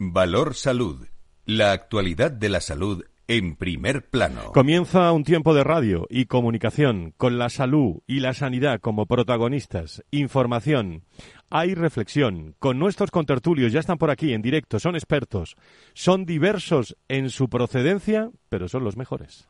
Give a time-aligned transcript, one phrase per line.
[0.00, 1.08] Valor Salud.
[1.44, 4.52] La actualidad de la salud en primer plano.
[4.52, 10.04] Comienza un tiempo de radio y comunicación con la salud y la sanidad como protagonistas.
[10.12, 11.02] Información.
[11.50, 12.54] Hay reflexión.
[12.60, 14.78] Con nuestros contertulios ya están por aquí en directo.
[14.78, 15.56] Son expertos.
[15.94, 19.48] Son diversos en su procedencia, pero son los mejores.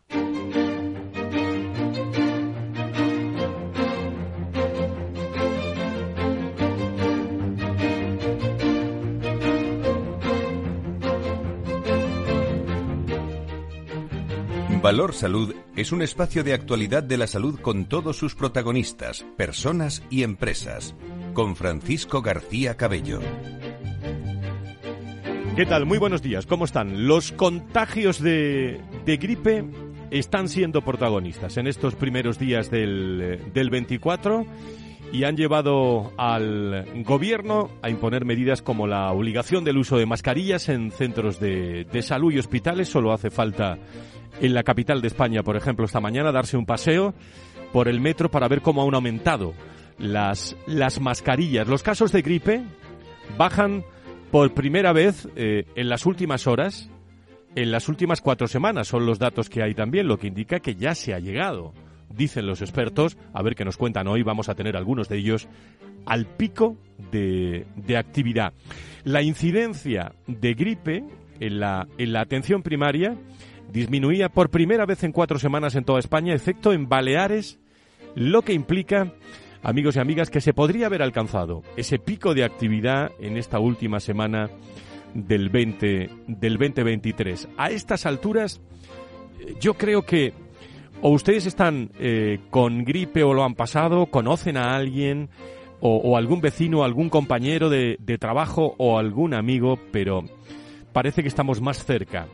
[14.88, 20.02] Valor Salud es un espacio de actualidad de la salud con todos sus protagonistas, personas
[20.08, 20.94] y empresas.
[21.34, 23.20] Con Francisco García Cabello.
[25.56, 25.84] ¿Qué tal?
[25.84, 26.46] Muy buenos días.
[26.46, 27.06] ¿Cómo están?
[27.06, 29.62] Los contagios de, gripe
[30.10, 34.46] están siendo protagonistas en estos primeros días del, del 24
[35.12, 40.70] y han llevado al gobierno a imponer medidas como la obligación del uso de mascarillas
[40.70, 42.88] en centros de salud y hospitales.
[42.88, 43.78] Solo hace falta
[44.40, 47.14] en la capital de España, por ejemplo, esta mañana darse un paseo
[47.72, 49.54] por el metro para ver cómo han aumentado
[49.98, 51.68] las, las mascarillas.
[51.68, 52.62] Los casos de gripe
[53.36, 53.84] bajan
[54.30, 56.90] por primera vez eh, en las últimas horas,
[57.54, 58.88] en las últimas cuatro semanas.
[58.88, 61.72] Son los datos que hay también, lo que indica que ya se ha llegado,
[62.08, 65.48] dicen los expertos, a ver qué nos cuentan hoy, vamos a tener algunos de ellos,
[66.06, 66.76] al pico
[67.10, 68.52] de, de actividad.
[69.04, 71.04] La incidencia de gripe
[71.40, 73.16] en la, en la atención primaria
[73.72, 77.58] disminuía por primera vez en cuatro semanas en toda España, excepto en Baleares,
[78.14, 79.12] lo que implica,
[79.62, 84.00] amigos y amigas, que se podría haber alcanzado ese pico de actividad en esta última
[84.00, 84.50] semana
[85.14, 87.48] del 20 del 2023.
[87.56, 88.60] A estas alturas,
[89.60, 90.32] yo creo que
[91.00, 95.28] o ustedes están eh, con gripe o lo han pasado, conocen a alguien
[95.80, 100.24] o, algún vecino, algún compañero de trabajo o algún amigo, pero
[100.92, 102.26] parece que estamos más cerca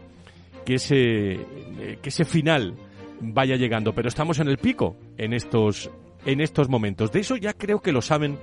[0.64, 2.74] que ese, eh, que ese final
[3.20, 3.94] vaya llegando.
[3.94, 5.90] Pero estamos en el pico en estos,
[6.26, 7.12] en estos momentos.
[7.12, 8.38] De eso ya creo que lo saben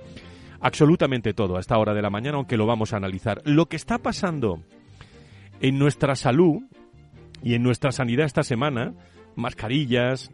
[0.59, 3.41] absolutamente todo a esta hora de la mañana, aunque lo vamos a analizar.
[3.45, 4.61] Lo que está pasando
[5.59, 6.61] en nuestra salud
[7.43, 8.93] y en nuestra sanidad esta semana,
[9.35, 10.31] mascarillas,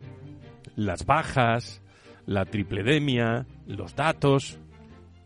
[0.76, 1.82] las bajas,
[2.26, 4.60] la tripledemia, los datos,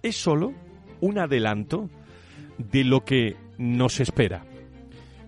[0.03, 0.53] es solo
[1.01, 1.89] un adelanto
[2.57, 4.45] de lo que nos espera.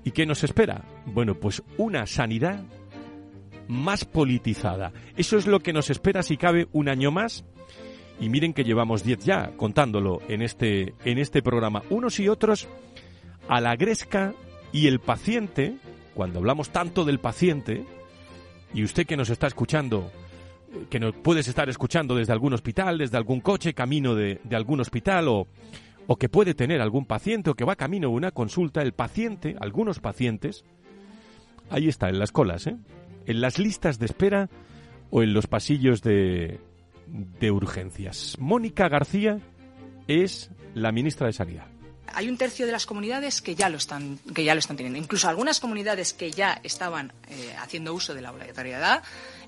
[0.03, 0.83] ¿Y qué nos espera?
[1.05, 2.63] Bueno, pues una sanidad
[3.67, 4.91] más politizada.
[5.17, 7.45] Eso es lo que nos espera si cabe un año más.
[8.19, 11.81] Y miren que llevamos 10 ya contándolo en este, en este programa.
[11.89, 12.67] Unos y otros
[13.47, 14.33] a la gresca
[14.71, 15.75] y el paciente,
[16.13, 17.85] cuando hablamos tanto del paciente,
[18.73, 20.11] y usted que nos está escuchando,
[20.89, 24.79] que nos puedes estar escuchando desde algún hospital, desde algún coche, camino de, de algún
[24.79, 25.47] hospital o,
[26.07, 29.55] o que puede tener algún paciente o que va camino a una consulta, el paciente,
[29.59, 30.65] algunos pacientes,
[31.69, 32.77] ahí está, en las colas, ¿eh?
[33.25, 34.49] en las listas de espera
[35.09, 36.59] o en los pasillos de,
[37.07, 38.37] de urgencias.
[38.39, 39.39] Mónica García
[40.07, 41.73] es la ministra de Sanidad
[42.13, 44.99] hay un tercio de las comunidades que ya lo están que ya lo están teniendo
[44.99, 49.03] incluso algunas comunidades que ya estaban eh, haciendo uso de la obligatoriedad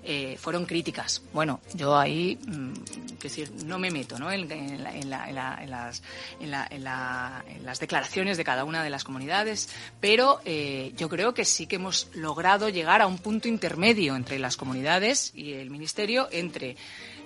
[0.05, 2.73] eh, fueron críticas bueno yo ahí mm,
[3.21, 4.31] decir no me meto ¿no?
[4.31, 6.03] En, en, la, en, la, en, las,
[6.39, 11.67] en las declaraciones de cada una de las comunidades pero eh, yo creo que sí
[11.67, 16.77] que hemos logrado llegar a un punto intermedio entre las comunidades y el ministerio entre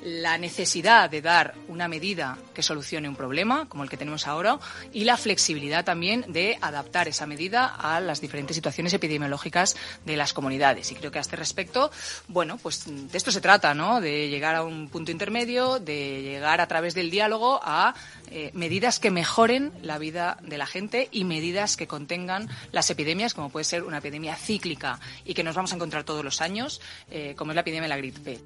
[0.04, 4.60] la necesidad de dar una medida que solucione un problema, como el que tenemos ahora,
[4.94, 10.34] y la flexibilidad también de adaptar esa medida a las diferentes situaciones epidemiológicas de las
[10.34, 10.92] comunidades.
[10.92, 11.92] Y creo que a este respecto,
[12.28, 14.02] bueno, pues de esto se trata, ¿no?
[14.02, 17.94] De llegar a un punto intermedio, de llegar a través del diálogo a
[18.31, 23.34] eh, medidas que mejoren la vida de la gente y medidas que contengan las epidemias,
[23.34, 26.81] como puede ser una epidemia cíclica y que nos vamos a encontrar todos los años,
[27.10, 28.40] eh, como es la epidemia de la gripe.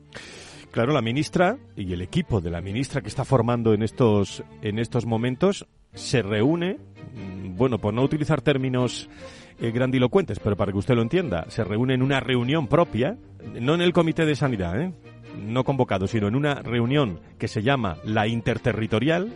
[0.74, 4.80] Claro, la ministra y el equipo de la ministra que está formando en estos, en
[4.80, 6.80] estos momentos se reúne,
[7.14, 9.08] mm, bueno, por no utilizar términos
[9.60, 13.20] eh, grandilocuentes, pero para que usted lo entienda, se reúne en una reunión propia,
[13.62, 14.92] no en el Comité de Sanidad, ¿eh?
[15.46, 19.32] no convocado, sino en una reunión que se llama la interterritorial,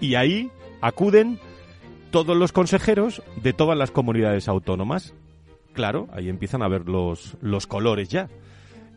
[0.00, 0.50] y ahí
[0.80, 1.38] acuden
[2.10, 5.14] todos los consejeros de todas las comunidades autónomas.
[5.72, 8.28] Claro, ahí empiezan a ver los, los colores ya.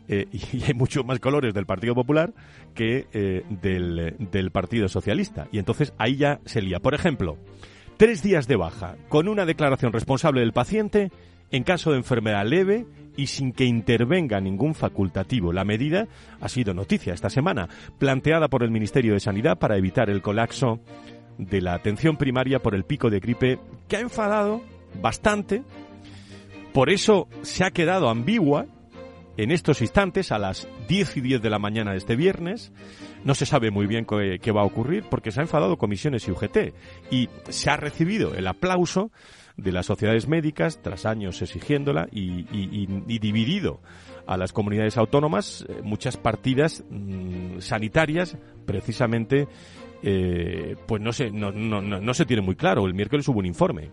[0.08, 2.32] Eh, y hay muchos más colores del Partido Popular
[2.74, 5.48] que eh, del, del, Partido Socialista.
[5.52, 6.80] Y entonces ahí ya se lía.
[6.80, 7.36] Por ejemplo,
[7.96, 11.10] tres días de baja con una declaración responsable del paciente
[11.50, 12.86] en caso de enfermedad leve
[13.16, 15.52] y sin que intervenga ningún facultativo.
[15.52, 16.06] La medida
[16.40, 17.68] ha sido noticia esta semana,
[17.98, 20.80] planteada por el Ministerio de Sanidad para evitar el colapso
[21.38, 24.62] de la atención primaria por el pico de gripe que ha enfadado
[25.00, 25.62] bastante.
[26.72, 28.66] Por eso se ha quedado ambigua
[29.36, 32.72] en estos instantes, a las 10 y 10 de la mañana de este viernes.
[33.24, 36.30] No se sabe muy bien qué, va a ocurrir porque se ha enfadado comisiones y
[36.30, 36.56] UGT
[37.10, 39.10] y se ha recibido el aplauso
[39.56, 42.86] de las sociedades médicas tras años exigiéndola y,
[43.18, 43.80] dividido
[44.26, 48.36] a las comunidades autónomas eh, muchas partidas mm, sanitarias
[48.66, 49.46] precisamente
[50.02, 52.86] eh, pues no se, no, no, no se tiene muy claro.
[52.86, 53.90] El miércoles hubo un informe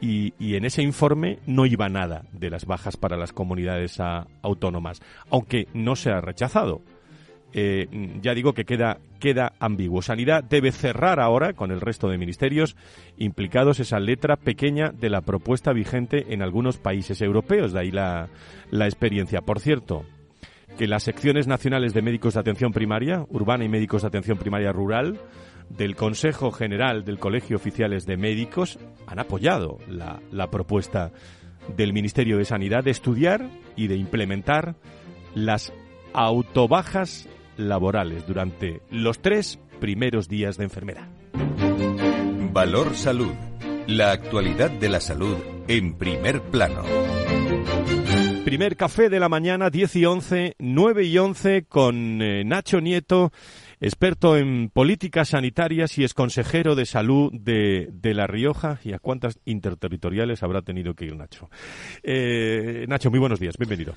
[0.00, 3.98] y, en ese informe no iba nada de las bajas para las comunidades
[4.42, 5.00] autónomas,
[5.30, 6.82] aunque no se ha rechazado.
[7.52, 7.88] Eh,
[8.22, 10.02] ya digo que queda, queda ambiguo.
[10.02, 12.76] Sanidad debe cerrar ahora con el resto de ministerios
[13.18, 17.72] implicados esa letra pequeña de la propuesta vigente en algunos países europeos.
[17.72, 18.28] De ahí la,
[18.70, 19.40] la experiencia.
[19.40, 20.04] Por cierto,
[20.78, 24.72] que las secciones nacionales de médicos de atención primaria, urbana y médicos de atención primaria
[24.72, 25.18] rural,
[25.70, 31.12] del Consejo General del Colegio Oficiales de Médicos han apoyado la, la propuesta
[31.76, 34.74] del Ministerio de Sanidad de estudiar y de implementar
[35.34, 35.72] las
[36.12, 41.08] autobajas laborales durante los tres primeros días de enfermedad.
[42.52, 43.32] Valor Salud.
[43.86, 45.36] La actualidad de la salud
[45.66, 46.82] en primer plano.
[48.44, 53.32] Primer café de la mañana, 10 y 11, 9 y 11, con eh, Nacho Nieto
[53.80, 58.78] experto en políticas sanitarias y es consejero de salud de, de La Rioja.
[58.84, 61.48] ¿Y a cuántas interterritoriales habrá tenido que ir Nacho?
[62.02, 63.94] Eh, Nacho, muy buenos días, bienvenido.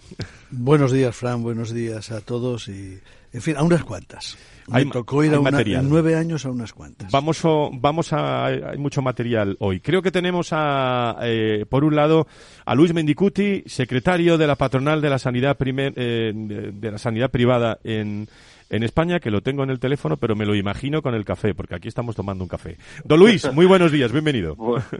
[0.51, 3.00] Buenos días, Fran, buenos días a todos y,
[3.33, 4.38] en fin, a unas cuantas.
[4.68, 7.12] Me hay, tocó ir a en nueve años a unas cuantas.
[7.12, 7.41] Vamos,
[7.74, 9.81] vamos a, hay mucho material hoy.
[9.81, 12.27] Creo que tenemos a, eh, por un lado,
[12.65, 17.29] a Luis Mendicuti, secretario de la patronal de la sanidad primer, eh, de la sanidad
[17.29, 18.29] privada en
[18.74, 21.54] en España, que lo tengo en el teléfono, pero me lo imagino con el café,
[21.54, 22.78] porque aquí estamos tomando un café.
[23.04, 24.56] Don Luis, muy buenos días, bienvenido.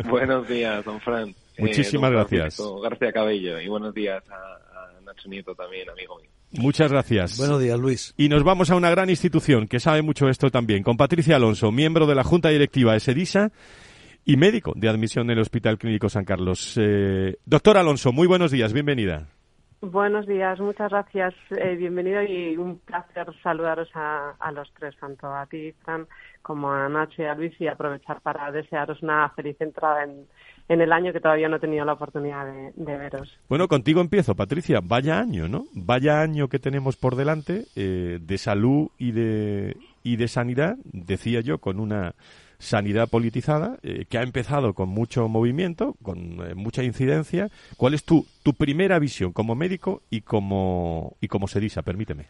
[0.08, 1.34] buenos días, don Fran.
[1.56, 2.60] Eh, Muchísimas gracias.
[2.82, 6.28] García Cabello, y buenos días a, Nacho Nieto también, amigo mío.
[6.50, 7.38] Muchas gracias.
[7.38, 8.16] Buenos días, Luis.
[8.18, 11.72] Y nos vamos a una gran institución que sabe mucho esto también, con Patricia Alonso,
[11.72, 13.52] miembro de la Junta Directiva de SEDISA
[14.26, 16.74] y médico de admisión en el Hospital Clínico San Carlos.
[16.82, 19.28] Eh, doctor Alonso, muy buenos días, bienvenida.
[19.92, 21.34] Buenos días, muchas gracias.
[21.58, 26.08] Eh, bienvenido y un placer saludaros a, los tres, tanto a ti, Fran,
[26.42, 30.94] como a Nacho y a Luis, y aprovechar para desearos una feliz entrada en, el
[30.94, 33.38] año que todavía no he tenido la oportunidad de, veros.
[33.50, 34.80] Bueno, contigo empiezo, Patricia.
[34.82, 35.66] Vaya año, ¿no?
[35.74, 41.42] Vaya año que tenemos por delante eh, de salud y de, y de sanidad, decía
[41.42, 42.16] yo, con una
[42.64, 47.50] sanidad politizada, eh, que ha empezado con mucho movimiento, con eh, mucha incidencia.
[47.78, 51.82] ¿Cuál es tu, tu primera visión como médico y como, y como Sedisa?
[51.82, 52.28] Permíteme.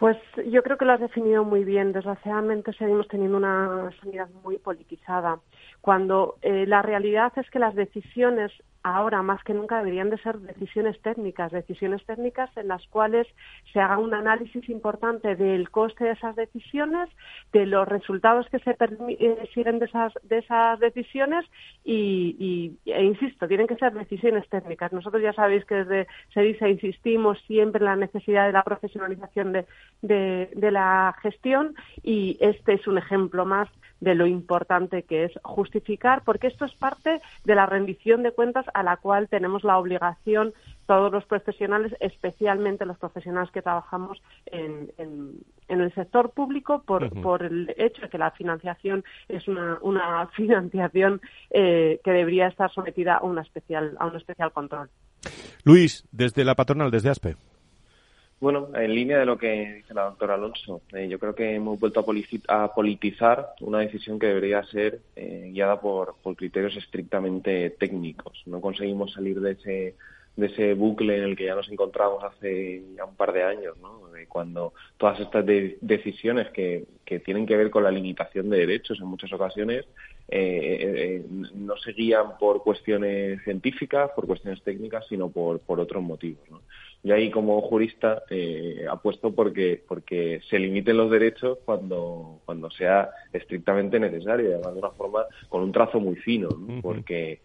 [0.00, 0.16] Pues
[0.50, 1.92] yo creo que lo has definido muy bien.
[1.92, 5.38] Desgraciadamente seguimos teniendo una sanidad muy politizada,
[5.80, 10.38] cuando eh, la realidad es que las decisiones ahora más que nunca deberían de ser
[10.38, 13.26] decisiones técnicas, decisiones técnicas en las cuales
[13.72, 17.08] se haga un análisis importante del coste de esas decisiones,
[17.52, 21.44] de los resultados que se eh, siguen de esas, de esas decisiones
[21.84, 24.92] y, e insisto, tienen que ser decisiones técnicas.
[24.92, 29.66] Nosotros ya sabéis que desde SEDISA insistimos siempre en la necesidad de la profesionalización de,
[30.00, 33.68] de, la gestión y este es un ejemplo más
[34.00, 38.66] de lo importante que es justificar, porque esto es parte de la rendición de cuentas
[38.74, 40.52] a la cual tenemos la obligación
[40.86, 44.90] todos los profesionales, especialmente los profesionales que trabajamos en,
[45.68, 51.20] el sector público, por, por, el hecho de que la financiación es una, una financiación
[51.50, 54.90] eh, que debería estar sometida a, una especial, a un especial control.
[55.64, 57.36] Luis, desde la patronal, desde ASPE.
[58.40, 61.78] Bueno, en línea de lo que dice la doctora Alonso, eh, yo creo que hemos
[61.78, 68.42] vuelto a, politizar una decisión que debería ser eh, guiada por, criterios estrictamente técnicos.
[68.46, 69.94] No conseguimos salir de ese,
[70.36, 73.76] de ese bucle en el que ya nos encontramos hace ya un par de años,
[73.76, 74.00] ¿no?
[74.28, 75.44] cuando todas estas
[75.80, 79.86] decisiones que, que, tienen que ver con la limitación de derechos en muchas ocasiones
[80.28, 86.48] eh, no se guían por cuestiones científicas, por cuestiones técnicas, sino por, por otros motivos.
[86.50, 86.60] ¿no?
[87.02, 93.10] Yo ahí como jurista eh, apuesto porque, porque se limiten los derechos cuando, cuando sea
[93.32, 96.48] estrictamente necesario, además de una forma con un trazo muy fino,
[96.82, 97.40] porque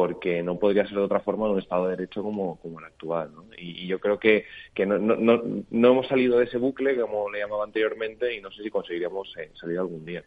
[0.00, 2.86] porque no podría ser de otra forma en un Estado de Derecho como, como el
[2.86, 3.30] actual.
[3.34, 3.44] ¿no?
[3.58, 7.40] Y, yo creo que, que no, no, no, hemos salido de ese bucle, como le
[7.40, 10.24] llamaba anteriormente, y no sé si conseguiríamos eh, salir algún día.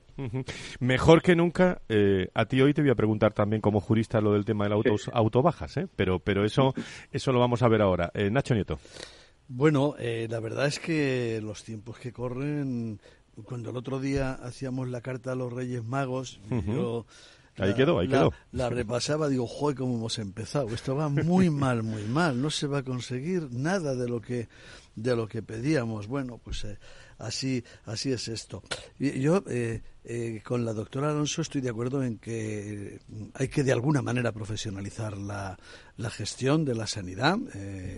[0.79, 4.33] Mejor que nunca, eh, a ti hoy te voy a preguntar también como jurista lo
[4.33, 5.87] del tema de las autobajas, ¿eh?
[5.95, 6.75] pero, pero eso,
[7.11, 8.11] eso lo vamos a ver ahora.
[8.13, 8.77] Eh, Nacho Nieto.
[9.47, 12.99] Bueno, la verdad es que los tiempos que corren
[13.43, 17.07] cuando el otro día hacíamos la carta a los Reyes Magos, yo
[17.57, 18.33] Ahí quedó, ahí quedó.
[18.51, 20.69] La repasaba, digo, joder, cómo hemos empezado.
[20.69, 22.41] Esto va muy mal, muy mal.
[22.41, 24.47] No se va a conseguir nada de lo que
[24.95, 26.07] de lo que pedíamos.
[26.07, 26.77] Bueno, pues eh,
[27.25, 28.63] así así es esto.
[28.99, 32.99] Yo eh, eh, con la doctora Alonso estoy de acuerdo en que
[33.33, 35.57] hay que de alguna manera profesionalizar la,
[35.97, 37.37] la gestión de la sanidad.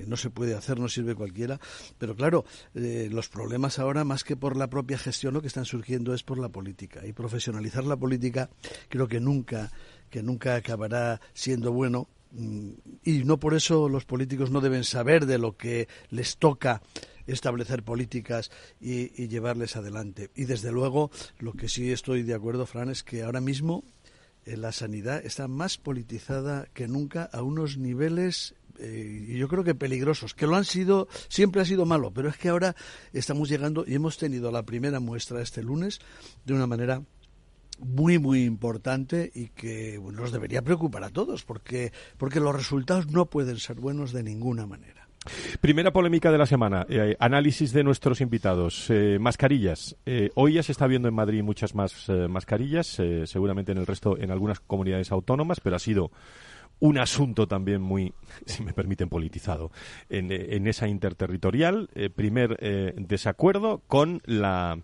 [0.08, 1.60] no se puede hacer, no sirve cualquiera.
[1.98, 6.14] Pero claro, los problemas ahora, más que por la propia gestión, lo que están surgiendo
[6.14, 7.06] es por la política.
[7.06, 8.50] Y profesionalizar la política
[8.90, 9.72] creo que nunca
[10.10, 12.72] que nunca acabará siendo bueno Mm,
[13.04, 16.82] y no por eso los políticos no deben saber de lo que les toca
[17.28, 20.30] establecer políticas y, llevarles adelante.
[20.36, 23.84] Y desde luego, lo que sí estoy de acuerdo, Fran, es que ahora mismo
[24.46, 29.74] eh, la sanidad está más politizada que nunca a unos niveles eh, yo creo que
[29.74, 32.76] peligrosos, que lo han sido, siempre ha sido malo, pero es que ahora
[33.14, 36.00] estamos llegando y hemos tenido la primera muestra este lunes
[36.44, 37.02] de una manera
[37.80, 43.26] muy muy importante y que nos debería preocupar a todos porque porque los resultados no
[43.26, 45.05] pueden ser buenos de ninguna manera.
[45.62, 46.86] Primera polémica de la semana.
[46.90, 48.90] Eh, análisis de nuestros invitados.
[48.90, 49.96] Eh, mascarillas.
[50.06, 54.18] Eh, hoy ya se está viendo en Madrid muchas más mascarillas, seguramente en el resto,
[54.18, 56.12] en algunas comunidades autónomas, pero ha sido
[56.80, 58.14] un asunto también muy,
[58.46, 59.72] si me permiten, politizado
[60.10, 61.90] en, esa interterritorial.
[62.16, 62.58] primer
[62.96, 64.80] desacuerdo con la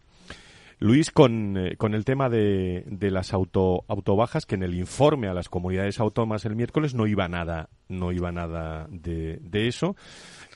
[0.81, 5.27] Luis, con, eh, con el tema de, de las auto, autobajas, que en el informe
[5.27, 9.95] a las comunidades autónomas el miércoles no iba nada, no iba nada de, de eso.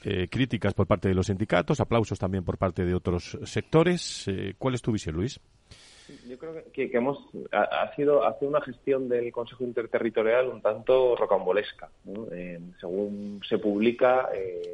[0.03, 4.27] Eh, críticas por parte de los sindicatos, aplausos también por parte de otros sectores.
[4.27, 5.39] Eh, ¿Cuál es tu visión, Luis?
[6.27, 7.17] Yo creo que, que hemos
[7.51, 11.89] ha, sido hace una gestión del Consejo Interterritorial un tanto rocambolesca.
[12.79, 14.29] según se publica,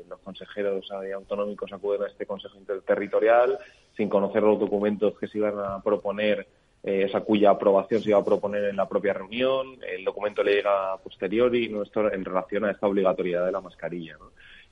[0.10, 3.58] los consejeros autonómicos acuden a este Consejo Interterritorial
[3.96, 6.46] sin conocer los documentos que se iban a proponer,
[6.84, 9.78] eh, esa cuya aprobación se iba a proponer en la propia reunión.
[9.88, 11.84] El documento le llega a posteriori ¿no?
[11.84, 14.18] Esto en relación a esta obligatoriedad de la mascarilla.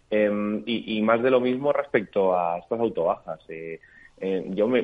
[0.09, 3.39] Em, y, más de lo mismo respecto a estas autobajas.
[3.47, 3.79] Eh,
[4.21, 4.83] eh, yo me,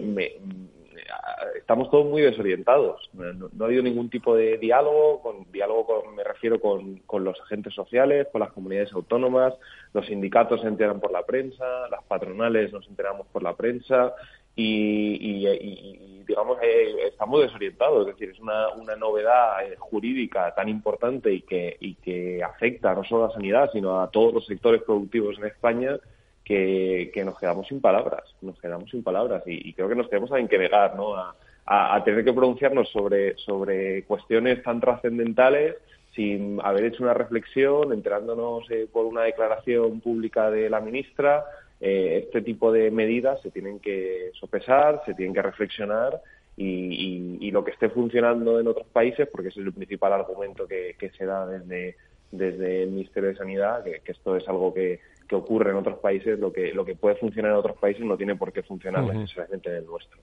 [1.57, 3.09] estamos todos muy desorientados.
[3.13, 5.21] No, ha habido ningún tipo de diálogo.
[5.21, 9.55] Con diálogo me refiero con, con, los agentes sociales, con las comunidades autónomas.
[9.93, 14.13] Los sindicatos se enteran por la prensa, las patronales nos enteramos por la prensa.
[14.55, 18.07] Y, y, digamos, eh, estamos desorientados.
[18.07, 22.93] Es decir, es una, una novedad eh, jurídica tan importante y que, y que afecta
[22.93, 25.99] no solo a la sanidad, sino a todos los sectores productivos en España
[26.45, 30.47] que, nos quedamos sin palabras, nos quedamos sin palabras y, creo que nos tenemos también
[30.47, 31.15] que negar ¿no?
[31.65, 35.75] a, tener que pronunciarnos sobre, sobre cuestiones tan trascendentales
[36.15, 41.43] sin haber hecho una reflexión, enterándonos eh, por una declaración pública de la ministra.
[41.87, 46.19] Eh, este tipo de medidas se tienen que sopesar, se tienen que reflexionar
[46.57, 50.95] y, lo que esté funcionando en otros países, porque ese es el principal argumento que,
[51.15, 51.95] se da desde,
[52.37, 56.39] desde el Ministerio de Sanidad, que esto es algo que, que ocurre en otros países,
[56.39, 59.69] lo que, lo que puede funcionar en otros países no tiene por qué funcionar necesariamente
[59.69, 60.19] en el nuestro.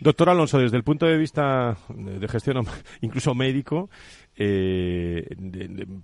[0.00, 2.64] Doctor Alonso, desde el punto de vista de gestión,
[3.00, 3.90] incluso médico,
[4.36, 5.26] eh,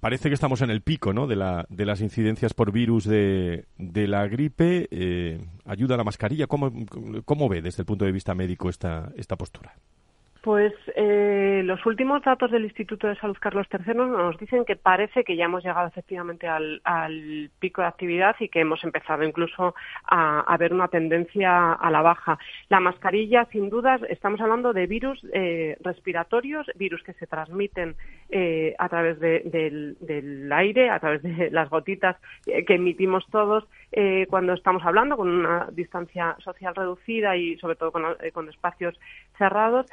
[0.01, 1.27] parece que estamos en el pico ¿no?
[1.27, 4.89] de, la, de las incidencias por virus de, de la gripe.
[4.91, 6.47] Eh, ¿Ayuda la mascarilla?
[6.47, 6.73] ¿Cómo,
[7.25, 9.75] ¿Cómo ve desde el punto de vista médico esta, esta postura?
[10.43, 15.23] Pues eh, los últimos datos del Instituto de Salud Carlos III nos dicen que parece
[15.23, 16.81] que ya hemos llegado efectivamente al,
[17.61, 22.41] pico de actividad y que hemos empezado incluso a, ver una tendencia a la baja.
[22.69, 27.95] La mascarilla, sin dudas, estamos hablando de virus eh, respiratorios, virus que se transmiten
[28.29, 33.65] eh, a través del, aire, a través de las gotitas que emitimos todos
[34.29, 38.99] cuando estamos hablando con una distancia social reducida y sobre todo con, espacios
[39.37, 39.87] cerrados.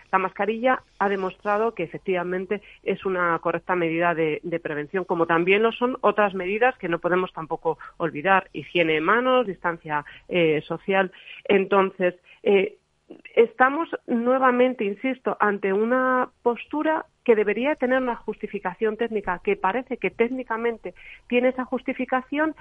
[0.99, 6.33] Ha demostrado que efectivamente es una correcta medida de, prevención, como también lo son otras
[6.33, 11.11] medidas que no podemos tampoco olvidar, higiene de manos, distancia eh, social.
[11.45, 12.77] Entonces, eh,
[13.35, 20.09] estamos nuevamente, insisto, ante una postura que debería tener una justificación técnica, que parece que
[20.09, 20.93] técnicamente
[21.27, 22.55] tiene esa justificación,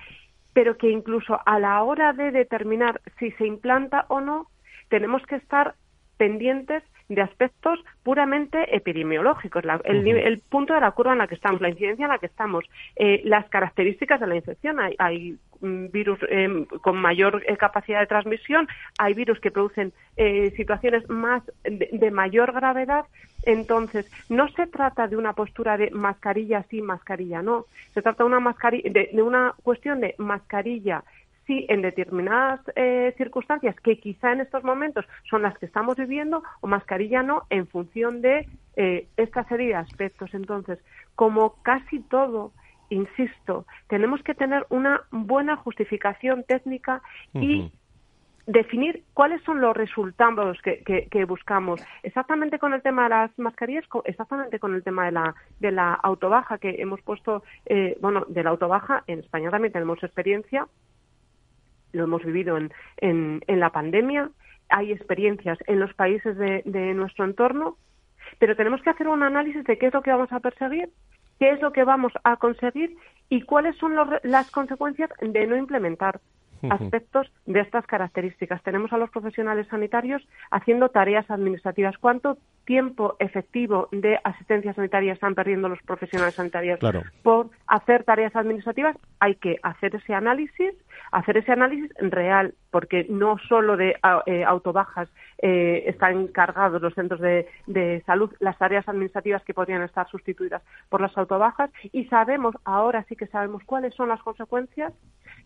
[0.52, 4.47] pero que incluso a la hora de determinar si se implanta o no,
[4.88, 5.75] tenemos que estar
[6.16, 11.70] pendientes de aspectos puramente epidemiológicos, el, punto de la curva en la que estamos, la
[11.70, 12.64] incidencia en la que estamos,
[12.96, 14.78] eh, las características de la infección.
[14.98, 20.52] Hay, mm, virus em, con mayor eh, capacidad de transmisión, hay virus que producen eh,
[20.56, 23.06] situaciones más de, mayor gravedad.
[23.44, 27.66] Entonces, no se trata de una postura de mascarilla sí, mascarilla no.
[27.94, 31.04] Se trata de una, mascarilla, de una cuestión de mascarilla
[31.49, 36.45] si en determinadas eh, circunstancias, que quizá en estos momentos son las que estamos viviendo,
[36.61, 40.33] o mascarilla no, en función de eh, esta serie de aspectos.
[40.35, 40.78] Entonces,
[41.17, 42.52] como casi todo,
[42.90, 47.02] insisto, tenemos que tener una buena justificación técnica
[47.33, 47.73] y
[48.47, 51.83] definir cuáles son los resultados que, que, buscamos.
[52.02, 55.95] Exactamente con el tema de las mascarillas, exactamente con el tema de la, de la
[55.95, 60.67] autobaja que hemos puesto, eh, bueno, de la autobaja, en España también tenemos experiencia,
[61.92, 64.30] lo hemos vivido en, en, la pandemia,
[64.68, 67.76] hay experiencias en los países de, de nuestro entorno,
[68.38, 70.90] pero tenemos que hacer un análisis de qué es lo que vamos a perseguir,
[71.38, 72.97] qué es lo que vamos a conseguir
[73.28, 76.21] y cuáles son las consecuencias de no implementar
[76.70, 78.62] aspectos de estas características.
[78.62, 81.96] Tenemos a los profesionales sanitarios haciendo tareas administrativas.
[81.98, 86.78] ¿Cuánto tiempo efectivo de asistencia sanitaria están perdiendo los profesionales sanitarios
[87.22, 88.96] por hacer tareas administrativas?
[89.20, 90.74] Hay que hacer ese análisis,
[91.10, 93.96] hacer ese análisis real, porque no solo de
[94.26, 95.08] eh, autobajas
[95.40, 97.46] eh, están encargados los centros de,
[98.04, 103.16] salud las tareas administrativas que podrían estar sustituidas por las autobajas y sabemos, ahora sí
[103.16, 104.92] que sabemos cuáles son las consecuencias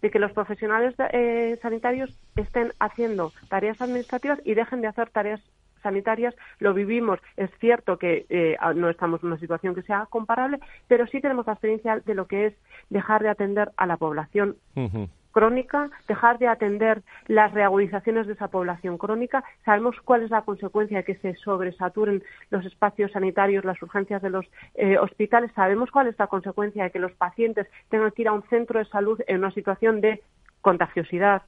[0.03, 5.41] de que los profesionales eh, sanitarios estén haciendo tareas administrativas y dejen de hacer tareas
[5.83, 7.19] sanitarias lo vivimos.
[7.37, 11.47] Es cierto que eh, no estamos en una situación que sea comparable, pero sí tenemos
[11.47, 12.55] la experiencia de lo que es
[12.91, 14.57] dejar de atender a la población
[15.33, 19.43] crónica, dejar de atender las reagudizaciones de esa población crónica.
[19.65, 24.31] Sabemos cuál es la consecuencia de que se sobresaturen los espacios sanitarios, las urgencias de
[24.31, 25.51] los eh, hospitales.
[25.55, 28.79] Sabemos cuál es la consecuencia de que los pacientes tengan que ir a un centro
[28.79, 30.23] de salud en una situación de
[30.61, 31.43] contagiosidad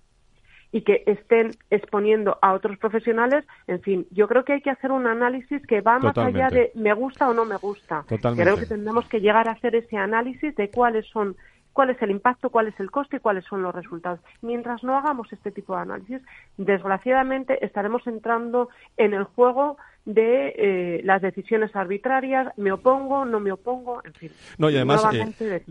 [0.75, 3.45] y que estén exponiendo a otros profesionales.
[3.69, 6.73] En fin, yo creo que hay que hacer un análisis que va más allá de
[6.75, 8.05] me gusta o no me gusta.
[8.09, 11.37] Creo que tendremos que llegar a hacer ese análisis de cuáles son
[11.75, 14.21] cuál es el impacto, cuál es el coste y cuáles son los resultados.
[14.41, 16.23] Mientras no hagamos este tipo de análisis,
[16.57, 23.53] desgraciadamente estaremos entrando en el juego de eh, las decisiones arbitrarias, me opongo, no me
[23.53, 24.31] opongo, en fin.
[24.59, 25.03] No, y además,
[25.41, 25.63] eh,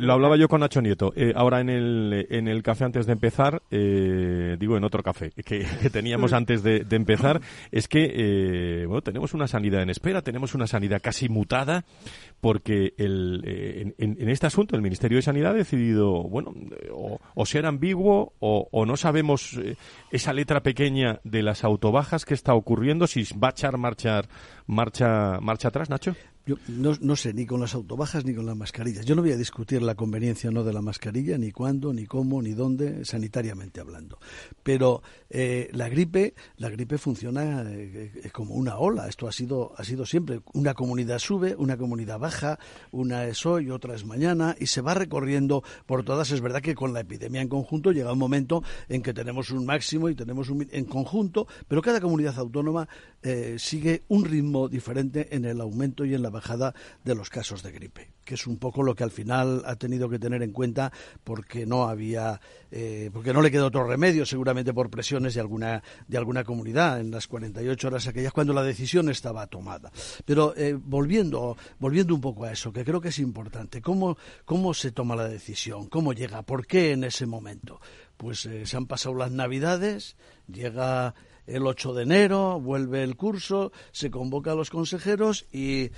[0.00, 3.12] lo hablaba yo con Nacho Nieto, eh, ahora en el, en el café antes de
[3.12, 6.34] empezar, digo en otro café que, teníamos mm.
[6.34, 11.28] antes de, empezar, es que, bueno, tenemos una sanidad en espera, tenemos una sanidad casi
[11.28, 11.84] mutada,
[12.40, 16.54] porque el, en, este asunto el Ministerio de Sanidad ha decidido, bueno,
[17.34, 19.60] o, ser ambiguo o, o no sabemos
[20.10, 24.28] esa letra pequeña de las autobajas que está ocurriendo, si va a echar marchar
[24.66, 26.16] marcha, marcha atrás, Nacho?
[26.44, 29.04] Yo no, sé, ni con las autobajas ni con las mascarillas.
[29.04, 32.42] Yo no voy a discutir la conveniencia no de la mascarilla, ni cuándo, ni cómo,
[32.42, 34.18] ni dónde, sanitariamente hablando.
[34.64, 39.06] Pero eh, la gripe, la gripe funciona eh, como una ola.
[39.06, 40.40] Esto ha sido, ha sido siempre.
[40.52, 42.58] Una comunidad sube, una comunidad baja,
[42.90, 46.32] una es hoy, otra es mañana, y se va recorriendo por todas.
[46.32, 49.64] Es verdad que con la epidemia en conjunto llega un momento en que tenemos un
[49.64, 52.88] máximo y tenemos un en conjunto, pero cada comunidad autónoma
[53.22, 57.62] eh, sigue un ritmo diferente en el aumento y en la bajada de los casos
[57.62, 60.52] de gripe, que es un poco lo que al final ha tenido que tener en
[60.52, 60.92] cuenta
[61.22, 62.40] porque no había,
[62.70, 67.00] eh, porque no le quedó otro remedio, seguramente por presiones de alguna, de alguna comunidad
[67.00, 69.92] en las 48 horas aquellas cuando la decisión estaba tomada.
[70.24, 74.74] Pero eh, volviendo, volviendo un poco a eso, que creo que es importante, ¿cómo, cómo
[74.74, 75.88] se toma la decisión?
[75.88, 76.42] ¿Cómo llega?
[76.42, 77.80] ¿Por qué en ese momento?
[78.16, 80.16] Pues eh, se han pasado las navidades,
[80.46, 81.14] llega
[81.46, 85.90] el 8 de enero, vuelve el curso, se convoca a los consejeros y,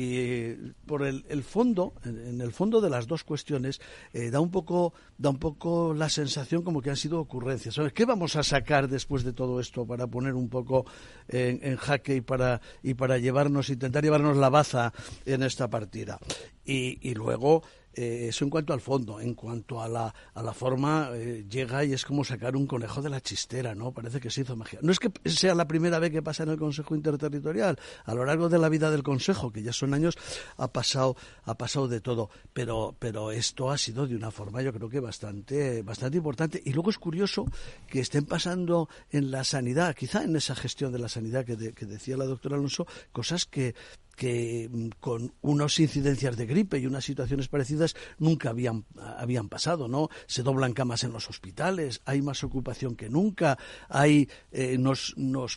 [0.00, 0.54] y
[0.86, 3.80] por el, fondo, en el fondo de las dos cuestiones,
[4.12, 7.74] eh, da un poco da un poco la sensación como que han sido ocurrencias.
[7.92, 10.86] ¿Qué vamos a sacar después de todo esto para poner un poco
[11.26, 14.92] en, en, jaque y para y para llevarnos, intentar llevarnos la baza
[15.26, 16.20] en esta partida?
[16.64, 17.64] Y, y luego
[18.00, 19.18] eh, eso en cuanto al fondo.
[19.18, 23.02] En cuanto a la, a la forma, eh, llega y es como sacar un conejo
[23.02, 23.90] de la chistera, ¿no?
[23.90, 24.78] Parece que se hizo magia.
[24.82, 27.76] No es que sea la primera vez que pasa en el Consejo Interterritorial.
[28.04, 30.14] A lo largo de la vida del Consejo, que ya son años,
[30.58, 32.30] ha pasado, ha pasado de todo.
[32.52, 36.62] Pero, pero esto ha sido de una forma, yo creo que bastante, bastante importante.
[36.64, 37.46] Y luego es curioso
[37.88, 42.16] que estén pasando en la sanidad, quizá en esa gestión de la sanidad que decía
[42.16, 43.74] la doctora Alonso, cosas que
[44.18, 48.84] que mm, con unas incidencias de gripe y unas situaciones parecidas nunca habían,
[49.16, 50.10] habían pasado, ¿no?
[50.26, 53.56] Se doblan camas en los hospitales, hay más ocupación que nunca,
[53.88, 55.56] hay, eh, nos, nos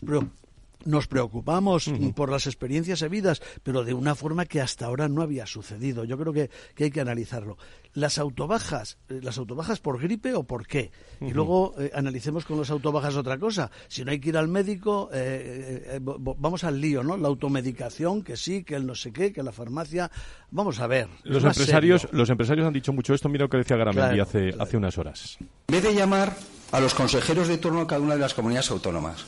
[0.84, 5.46] nos preocupamos por las experiencias habidas, pero de una forma que hasta ahora no había
[5.46, 6.04] sucedido.
[6.04, 7.56] Yo creo que, hay que analizarlo.
[7.94, 10.90] Las autobajas, eh, las autobajas por gripe o por qué.
[11.20, 13.70] Y luego eh, analicemos con las autobajas otra cosa.
[13.88, 17.16] Si no hay que ir al médico, eh, vamos al lío, ¿no?
[17.16, 20.10] La automedicación, que sí, que el no sé qué, que la farmacia.
[20.50, 21.08] Vamos a ver.
[21.24, 23.28] Los empresarios, los empresarios han dicho mucho esto.
[23.28, 25.36] Mira lo que decía Garamendi hace, hace unas horas.
[25.40, 26.34] En vez de llamar
[26.72, 29.26] a los consejeros de turno de cada una de las comunidades autónomas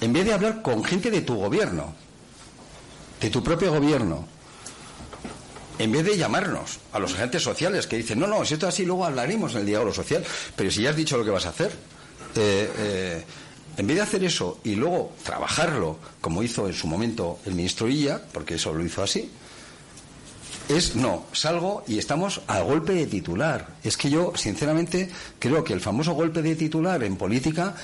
[0.00, 1.94] en vez de hablar con gente de tu gobierno,
[3.20, 4.26] de tu propio gobierno,
[5.78, 8.74] en vez de llamarnos a los agentes sociales que dicen, no, no, si esto es
[8.74, 11.46] así, luego hablaremos en el diálogo social, pero si ya has dicho lo que vas
[11.46, 11.70] a hacer,
[12.34, 13.24] eh, eh,
[13.76, 17.88] en vez de hacer eso y luego trabajarlo, como hizo en su momento el ministro
[17.88, 19.30] Illa, porque eso lo hizo así,
[20.68, 23.68] es no, salgo y estamos al golpe de titular.
[23.84, 27.74] Es que yo, sinceramente, creo que el famoso golpe de titular en política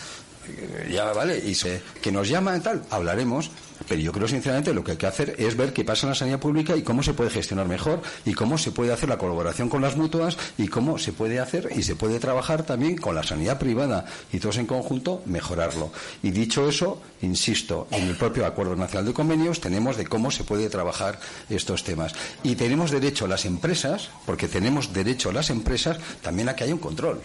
[0.91, 3.51] ya vale, y se, que nos llama y tal, hablaremos,
[3.89, 6.15] pero yo creo sinceramente lo que hay que hacer es ver qué pasa en la
[6.15, 9.69] sanidad pública y cómo se puede gestionar mejor y cómo se puede hacer la colaboración
[9.69, 13.23] con las mutuas y cómo se puede hacer y se puede trabajar también con la
[13.23, 15.91] sanidad privada y todos en conjunto mejorarlo.
[16.23, 20.45] Y dicho eso, insisto, en el propio Acuerdo Nacional de Convenios tenemos de cómo se
[20.45, 22.15] puede trabajar estos temas.
[22.43, 26.81] Y tenemos derecho las empresas, porque tenemos derecho las empresas también a que haya un
[26.81, 27.21] control.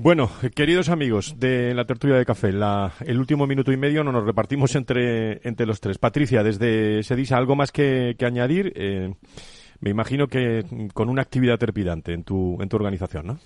[0.00, 4.24] Bueno, queridos amigos de la tertulia de café, el último minuto y medio no nos
[4.24, 5.98] repartimos entre, entre los tres.
[5.98, 8.72] Patricia, desde Sedisa, ¿algo más que, añadir?
[8.76, 9.12] Eh,
[9.80, 13.38] me imagino que con una actividad trepidante en tu, en tu organización, ¿no?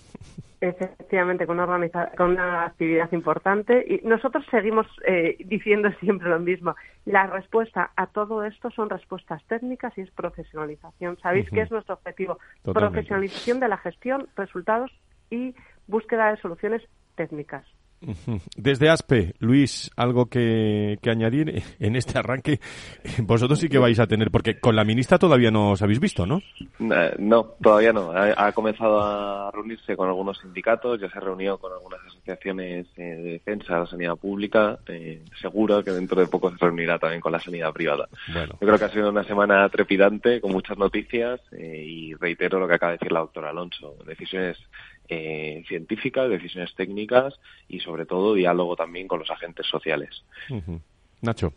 [0.61, 1.88] Efectivamente, con una,
[2.19, 3.87] con una actividad importante.
[3.88, 6.77] Y nosotros seguimos eh, diciendo siempre lo mismo.
[7.07, 11.17] La respuesta a todo esto son respuestas técnicas y es profesionalización.
[11.23, 12.38] ¿Sabéis qué es nuestro objetivo?
[12.62, 14.93] Profesionalización de la gestión, resultados
[15.31, 15.55] y
[15.87, 16.83] búsqueda de soluciones
[17.14, 17.64] técnicas.
[18.57, 22.59] Desde ASPE, Luis, algo que, añadir en este arranque.
[23.18, 26.27] Vosotros sí que vais a tener, porque con la ministra todavía no os habéis visto,
[26.27, 26.42] ¿no?
[26.81, 28.12] Eh, no, todavía no.
[28.12, 33.03] Ha, comenzado a reunirse con algunos sindicatos, ya se ha reunido con algunas asociaciones eh,
[33.03, 34.79] de defensa de la sanidad pública.
[34.88, 38.09] Eh, seguro que dentro de poco se reunirá también con la sanidad privada.
[38.35, 42.75] Yo creo que ha sido una semana trepidante, con muchas noticias, y reitero lo que
[42.75, 43.97] acaba de decir la doctora Alonso.
[44.07, 44.59] Decisiones
[45.12, 47.35] eh, científicas, decisiones técnicas
[47.68, 50.25] y sobre todo diálogo también con los agentes sociales.
[51.20, 51.53] Nacho.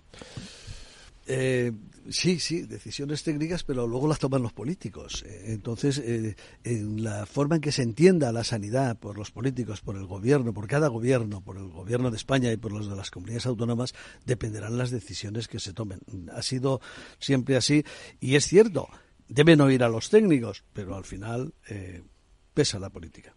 [1.27, 1.71] Eh,
[2.09, 5.23] sí, sí, decisiones técnicas, pero luego las toman los políticos.
[5.25, 9.81] Eh, entonces, eh, en la forma en que se entienda la sanidad por los políticos,
[9.81, 12.95] por el gobierno, por cada gobierno, por el gobierno de España y por los de
[12.95, 15.99] las comunidades autónomas, dependerán las decisiones que se tomen.
[16.31, 16.79] Ha sido
[17.17, 17.83] siempre así
[18.19, 18.87] y es cierto,
[19.27, 21.53] deben oír a los técnicos, pero al final
[22.55, 23.35] pesa la política.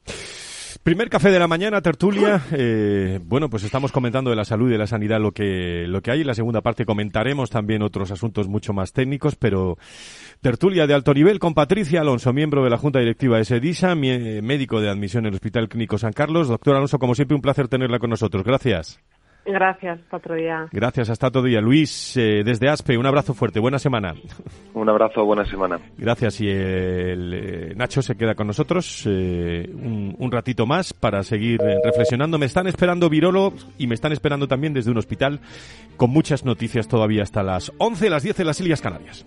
[0.83, 2.43] Primer café de la mañana, tertulia.
[2.61, 6.01] Eh, bueno, pues estamos comentando de la salud y de la sanidad lo que, lo
[6.01, 6.23] que hay.
[6.23, 9.77] En la segunda parte comentaremos también otros asuntos mucho más técnicos, pero
[10.41, 14.81] tertulia de alto nivel con Patricia Alonso, miembro de la Junta Directiva de SEDISA, médico
[14.81, 16.49] de admisión en el Hospital Clínico San Carlos.
[16.49, 18.45] Doctor Alonso, como siempre, un placer tenerla con nosotros.
[18.45, 19.01] Gracias.
[19.49, 20.67] Gracias, hasta otro día.
[20.73, 21.61] Gracias, hasta otro día.
[21.61, 24.15] Luis, eh, desde ASPE, un abrazo fuerte, buena semana.
[24.75, 25.81] Un abrazo, buena semana.
[25.97, 31.59] Gracias, y el eh, Nacho se queda con nosotros eh, un, ratito más para seguir
[31.83, 32.39] reflexionando.
[32.39, 35.41] Me están esperando Virolo y me están esperando también desde un hospital
[35.97, 39.27] con muchas noticias todavía hasta las 11, las 10 de las Islas Canarias.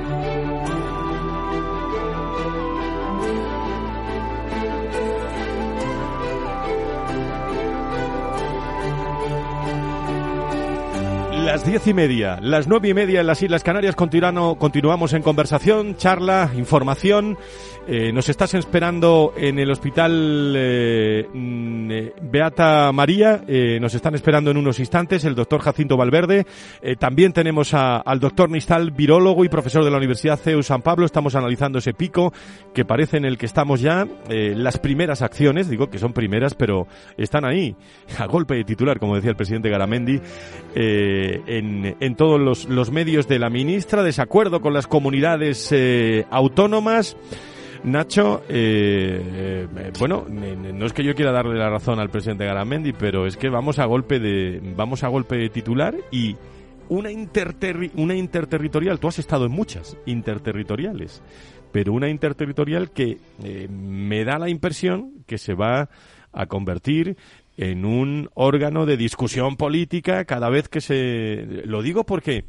[11.45, 15.95] Las diez y media, las nueve y media en las Islas Canarias continuamos en conversación,
[15.97, 17.35] charla, información.
[17.87, 23.41] Eh, nos estás esperando en el hospital eh, mm, eh, Beata María,
[23.81, 26.45] nos están esperando en unos instantes el doctor Jacinto Valverde.
[26.99, 31.05] también tenemos al doctor Nistal, virólogo y profesor de la Universidad CEU San Pablo.
[31.05, 32.31] Estamos analizando ese pico
[32.73, 34.07] que parece en el que estamos ya.
[34.29, 37.75] las primeras acciones, digo que son primeras, pero están ahí,
[38.19, 40.21] a golpe de titular, como decía el presidente Garamendi.
[41.47, 45.73] En, todos los, medios de la ministra, desacuerdo con las comunidades
[46.29, 47.15] autónomas.
[47.83, 52.93] Nacho, eh, eh, bueno, no es que yo quiera darle la razón al presidente Garamendi,
[52.93, 56.35] pero es que vamos a golpe de, vamos a golpe de titular y
[56.89, 57.09] una,
[57.95, 61.23] una interterritorial, tú has estado en muchas interterritoriales,
[61.71, 65.89] pero una interterritorial que eh, me da la impresión que se va
[66.33, 67.17] a convertir
[67.61, 71.45] en un órgano de discusión política cada vez que se...
[71.65, 72.45] Lo digo porque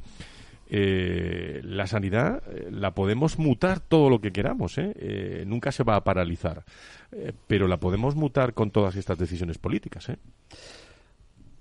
[0.70, 4.94] eh, la sanidad eh, la podemos mutar todo lo que queramos, ¿eh?
[4.96, 6.64] eh nunca se va a paralizar,
[7.46, 10.10] pero la podemos mutar con todas estas decisiones políticas.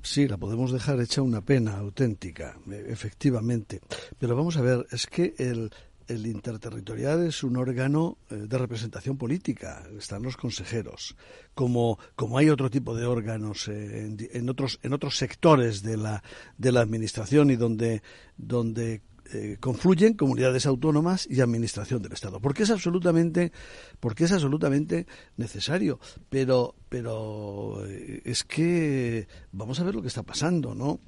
[0.01, 3.81] Sí, la podemos dejar hecha una pena auténtica, efectivamente.
[4.17, 5.71] Pero vamos a ver, es que el,
[6.11, 11.15] el interterritorial es un órgano de representación política, están los consejeros.
[11.53, 16.23] Como, como hay otro tipo de órganos en, en, otros, en otros sectores de la,
[16.57, 18.01] de la administración y donde,
[18.37, 19.01] donde
[19.33, 23.53] eh, confluyen comunidades autónomas y administración del Estado, porque es absolutamente,
[24.01, 25.99] porque es absolutamente necesario.
[26.29, 30.99] Pero, pero eh, es que vamos a ver lo que está pasando, ¿no?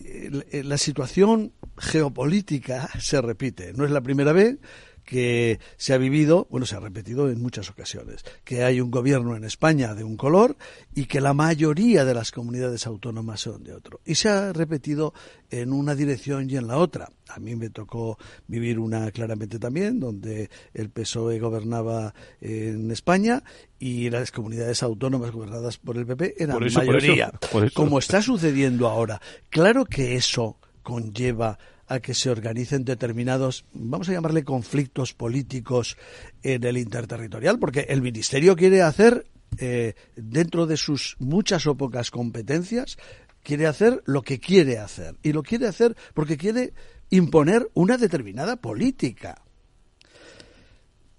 [0.00, 3.72] Mm, la situación geopolítica se repite.
[3.72, 4.58] No es la primera vez
[5.04, 9.36] que se ha vivido, bueno, se ha repetido en muchas ocasiones, que hay un gobierno
[9.36, 10.56] en España de un color
[10.94, 14.00] y que la mayoría de las comunidades autónomas son de otro.
[14.04, 15.12] Y se ha repetido
[15.50, 17.10] en una dirección y en la otra.
[17.28, 23.42] A mí me tocó vivir una claramente también, donde el PSOE gobernaba en España
[23.78, 27.32] y las comunidades autónomas gobernadas por el PP eran mayoría.
[27.74, 29.20] Como está sucediendo ahora.
[29.50, 35.96] Claro que eso conlleva a que se organicen determinados, vamos a llamarle conflictos políticos
[36.42, 39.26] en el interterritorial, porque el Ministerio quiere hacer,
[39.58, 42.96] eh, dentro de sus muchas o pocas competencias,
[43.42, 45.16] quiere hacer lo que quiere hacer.
[45.22, 46.72] Y lo quiere hacer porque quiere
[47.10, 49.40] imponer una determinada política.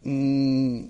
[0.03, 0.87] Mm,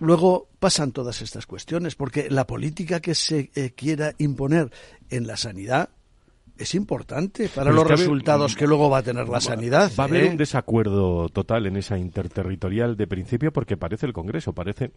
[0.00, 4.70] luego pasan todas estas cuestiones, porque la política que se eh, quiera imponer
[5.10, 5.90] en la sanidad
[6.58, 9.90] es importante para los resultados que luego va a tener la sanidad.
[9.98, 10.28] Va a haber ¿eh?
[10.30, 14.92] un desacuerdo total en esa interterritorial de principio porque parece el Congreso, parece,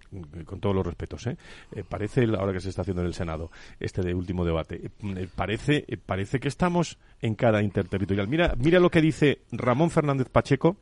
[0.46, 1.38] con todos los respetos, ¿eh?
[1.76, 5.28] eh parece, ahora que se está haciendo en el Senado, este de último debate, eh,
[5.34, 8.28] parece, parece que estamos en cada interterritorial.
[8.28, 10.78] Mira, mira lo que dice Ramón Fernández Pacheco,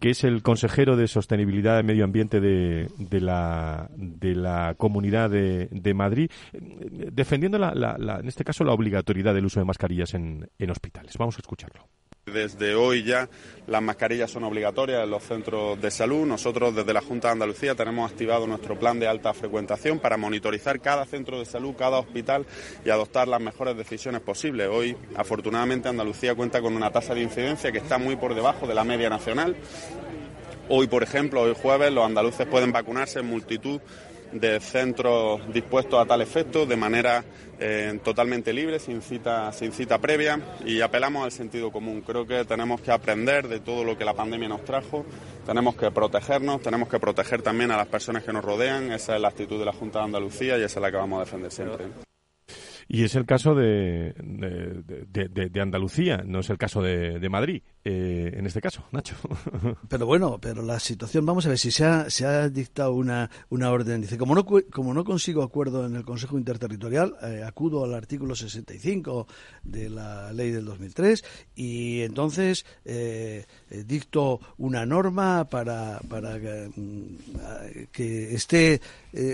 [0.00, 5.30] que es el consejero de Sostenibilidad y Medio Ambiente de, de, la, de la Comunidad
[5.30, 10.14] de, de Madrid, defendiendo, la, la, en este caso, la obligatoriedad del uso de mascarillas
[10.14, 11.16] en, en hospitales.
[11.18, 11.88] Vamos a escucharlo.
[12.26, 13.28] Desde hoy ya
[13.66, 16.26] las mascarillas son obligatorias en los centros de salud.
[16.26, 20.80] Nosotros desde la Junta de Andalucía tenemos activado nuestro plan de alta frecuentación para monitorizar
[20.80, 22.46] cada centro de salud, cada hospital
[22.82, 24.68] y adoptar las mejores decisiones posibles.
[24.72, 28.74] Hoy, afortunadamente, Andalucía cuenta con una tasa de incidencia que está muy por debajo de
[28.74, 29.54] la media nacional.
[30.70, 33.82] Hoy, por ejemplo, hoy jueves, los andaluces pueden vacunarse en multitud
[34.34, 37.24] de centros dispuestos a tal efecto de manera
[37.58, 42.02] eh, totalmente libre, sin cita, sin cita previa y apelamos al sentido común.
[42.02, 45.06] Creo que tenemos que aprender de todo lo que la pandemia nos trajo,
[45.46, 49.22] tenemos que protegernos, tenemos que proteger también a las personas que nos rodean, esa es
[49.22, 51.50] la actitud de la Junta de Andalucía y esa es la que vamos a defender
[51.50, 51.86] siempre.
[52.88, 58.46] Y es el caso de, de, Andalucía, no es el caso de, Madrid, eh, en
[58.46, 59.14] este caso, Nacho.
[59.88, 64.00] Pero bueno, pero la situación, vamos a ver, si se ha, dictado una, una orden,
[64.00, 68.34] dice, como no, como no consigo acuerdo en el Consejo Interterritorial, eh, acudo al artículo
[68.34, 69.26] 65
[69.62, 71.24] de la ley del 2003
[71.56, 73.44] y entonces eh,
[73.86, 78.80] dicto una norma para, para mm, que esté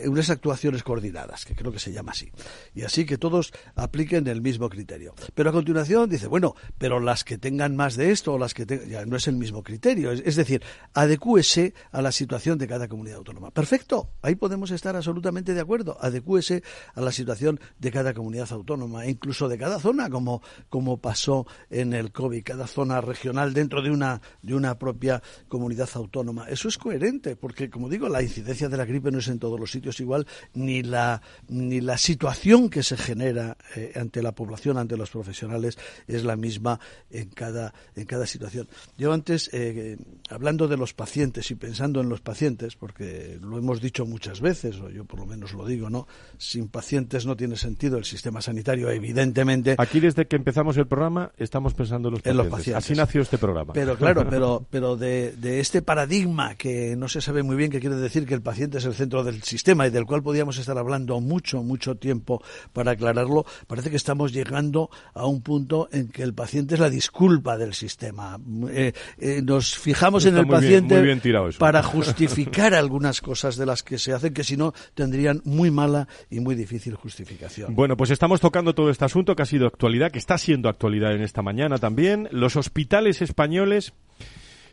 [0.07, 2.31] unas actuaciones coordinadas, que creo que se llama así.
[2.75, 5.15] Y así que todos apliquen el mismo criterio.
[5.35, 9.05] Pero a continuación dice, bueno, pero las que tengan más de esto las que ya
[9.07, 10.11] no es el mismo criterio.
[10.11, 10.63] Es, decir,
[10.95, 13.51] adecúese a la situación de cada comunidad autónoma.
[13.51, 15.97] Perfecto, ahí podemos estar absolutamente de acuerdo.
[16.01, 16.63] Adecúese
[16.95, 21.47] a la situación de cada comunidad autónoma, e incluso de cada zona, como, como pasó
[21.69, 26.49] en el COVID, cada zona regional dentro de una, de una propia comunidad autónoma.
[26.49, 29.61] Eso es coherente, porque, como digo, la incidencia de la gripe no es en todos
[29.61, 34.79] los sitios igual, ni la, ni la situación que se genera eh, ante la población,
[34.79, 38.69] ante los profesionales, es la misma en cada, en cada situación.
[38.97, 39.97] Yo antes, eh,
[40.29, 44.77] hablando de los pacientes y pensando en los pacientes, porque lo hemos dicho muchas veces,
[44.81, 46.07] o yo por lo menos lo digo, ¿no?
[46.39, 49.77] Sin pacientes no tiene sentido el sistema sanitario, evidentemente.
[49.79, 52.45] Aquí desde que empezamos el programa estamos pensando en los pacientes.
[52.45, 52.85] los pacientes.
[52.85, 53.73] Así nació este programa.
[53.73, 57.81] Pero claro, pero, pero de, de este paradigma que no se sabe muy bien qué
[57.81, 60.77] quiere decir que el paciente es el centro del sistema y del cual podíamos estar
[60.79, 63.21] hablando mucho, mucho tiempo para aclarar
[63.67, 67.75] parece que estamos llegando a un punto en que el paciente es la disculpa del
[67.75, 68.20] sistema.
[68.71, 71.21] Eh, eh, nos fijamos en el paciente
[71.59, 76.09] para justificar algunas cosas de las que se hacen que si no tendrían muy mala
[76.31, 77.75] y muy difícil justificación.
[77.75, 81.15] Bueno, pues estamos tocando todo este asunto que ha sido actualidad, que está siendo actualidad
[81.15, 82.29] en esta mañana también.
[82.31, 83.93] Los hospitales españoles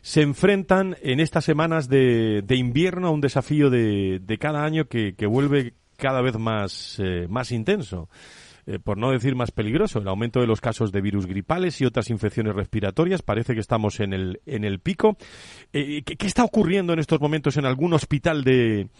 [0.02, 5.74] se enfrentan en estas semanas de, invierno a un desafío de, cada año que, vuelve
[5.96, 8.08] cada vez más, eh, más intenso.
[8.68, 11.86] Eh, por no decir más peligroso, el aumento de los casos de virus gripales y
[11.86, 13.22] otras infecciones respiratorias.
[13.22, 15.16] Parece que estamos en el, en el pico.
[15.72, 18.90] Eh, ¿qué, está ocurriendo en estos momentos en algún hospital de,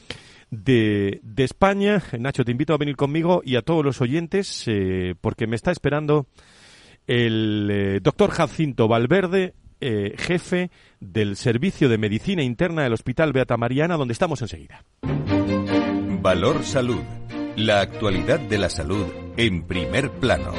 [0.51, 2.03] de, España?
[2.19, 5.71] Nacho, te invito a venir conmigo y a todos los oyentes, eh, porque me está
[5.71, 6.29] esperando
[7.07, 14.13] el doctor Jacinto Valverde, jefe del Servicio de Medicina Interna del Hospital Beata Mariana, donde
[14.13, 14.83] estamos enseguida.
[16.21, 17.18] Valor Salud.
[17.59, 19.05] La actualidad de la salud
[19.37, 20.53] en primer plano.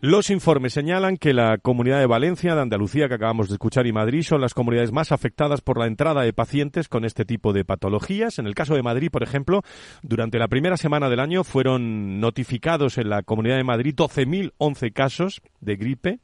[0.00, 3.92] Los informes señalan que la Comunidad de Valencia, de Andalucía, que acabamos de escuchar, y
[3.92, 7.64] Madrid son las comunidades más afectadas por la entrada de pacientes con este tipo de
[7.64, 8.38] patologías.
[8.38, 9.62] En el caso de Madrid, por ejemplo,
[10.02, 15.42] durante la primera semana del año fueron notificados en la Comunidad de Madrid 12.011 casos
[15.60, 16.20] de gripe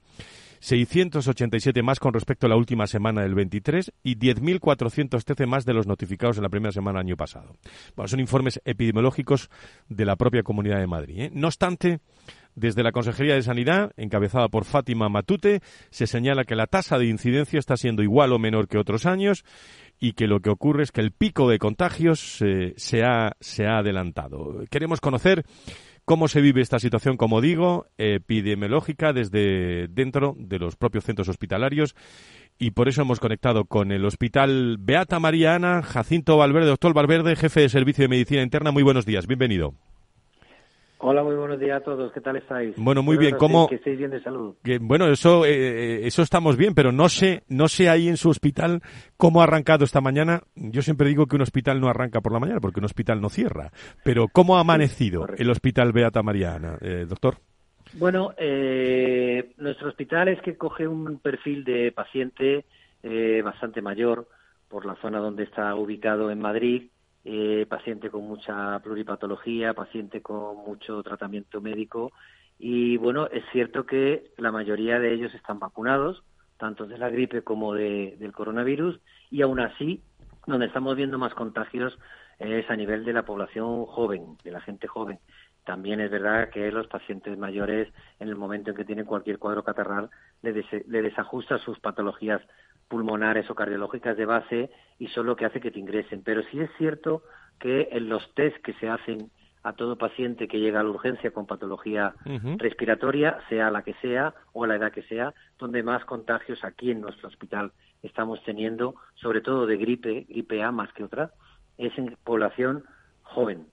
[0.61, 5.87] 687 más con respecto a la última semana del 23 y 10.413 más de los
[5.87, 7.57] notificados en la primera semana del año pasado.
[7.97, 9.51] Bueno, son informes epidemiológicos
[9.89, 11.21] de la propia Comunidad de Madrid.
[11.21, 11.31] ¿eh?
[11.33, 12.01] No obstante,
[12.55, 17.07] desde la Consejería de Sanidad, encabezada por Fátima Matute, se señala que la tasa de
[17.07, 19.45] incidencia está siendo igual o menor que otros años
[20.01, 23.67] y que lo que ocurre es que el pico de contagios eh, se, ha, se
[23.67, 24.65] ha adelantado.
[24.71, 25.45] Queremos conocer
[26.09, 31.95] cómo se vive esta situación, como digo, epidemiológica desde dentro de los propios centros hospitalarios.
[32.59, 37.61] Y por eso hemos conectado con el Hospital Beata Mariana, Jacinto Valverde, doctor Valverde, jefe
[37.61, 38.73] de Servicio de Medicina Interna.
[38.73, 39.75] Muy buenos días, bienvenido.
[41.01, 42.11] Hola, muy buenos días a todos.
[42.13, 42.75] ¿Qué tal estáis?
[42.77, 43.37] Bueno, muy bien.
[43.37, 43.69] ¿Cómo?
[43.69, 44.57] Que estéis bien de salud.
[44.81, 48.29] bueno, eso, eh, eh, eso estamos bien, pero no sé, no sé ahí en su
[48.29, 48.81] hospital
[49.17, 50.43] cómo ha arrancado esta mañana.
[50.57, 53.29] Yo siempre digo que un hospital no arranca por la mañana, porque un hospital no
[53.29, 53.71] cierra.
[54.03, 57.37] Pero ¿cómo ha amanecido el Hospital Beata Mariana, eh, doctor?
[57.93, 58.35] Bueno,
[59.57, 62.65] nuestro hospital es que coge un perfil de paciente
[63.45, 64.27] bastante mayor
[64.69, 66.91] por la zona donde está ubicado en Madrid
[67.31, 72.11] eh, paciente con mucha pluripatología, paciente con mucho tratamiento médico
[72.59, 76.25] y bueno, es cierto que la mayoría de ellos están vacunados,
[76.57, 78.99] tanto de la gripe como de, del coronavirus,
[79.31, 80.03] y aún así,
[80.47, 81.97] donde estamos viendo más contagios
[82.39, 85.19] es a nivel de la población joven, de la gente joven.
[85.65, 89.63] También es verdad que los pacientes mayores, en el momento en que tienen cualquier cuadro
[89.63, 90.09] catarral,
[90.43, 92.41] le, le desajusta sus patologías
[92.89, 96.23] pulmonares o cardiológicas de base y son lo que hace que te ingresen.
[96.25, 97.23] Pero sí es cierto
[97.59, 99.31] que en los test que se hacen
[99.63, 102.15] a todo paciente que llega a la urgencia con patología
[102.57, 107.01] respiratoria, sea la que sea o la edad que sea, donde más contagios aquí en
[107.01, 111.33] nuestro hospital estamos teniendo, sobre todo de gripe, gripe A más que otra,
[111.77, 112.85] es en población
[113.23, 113.67] joven.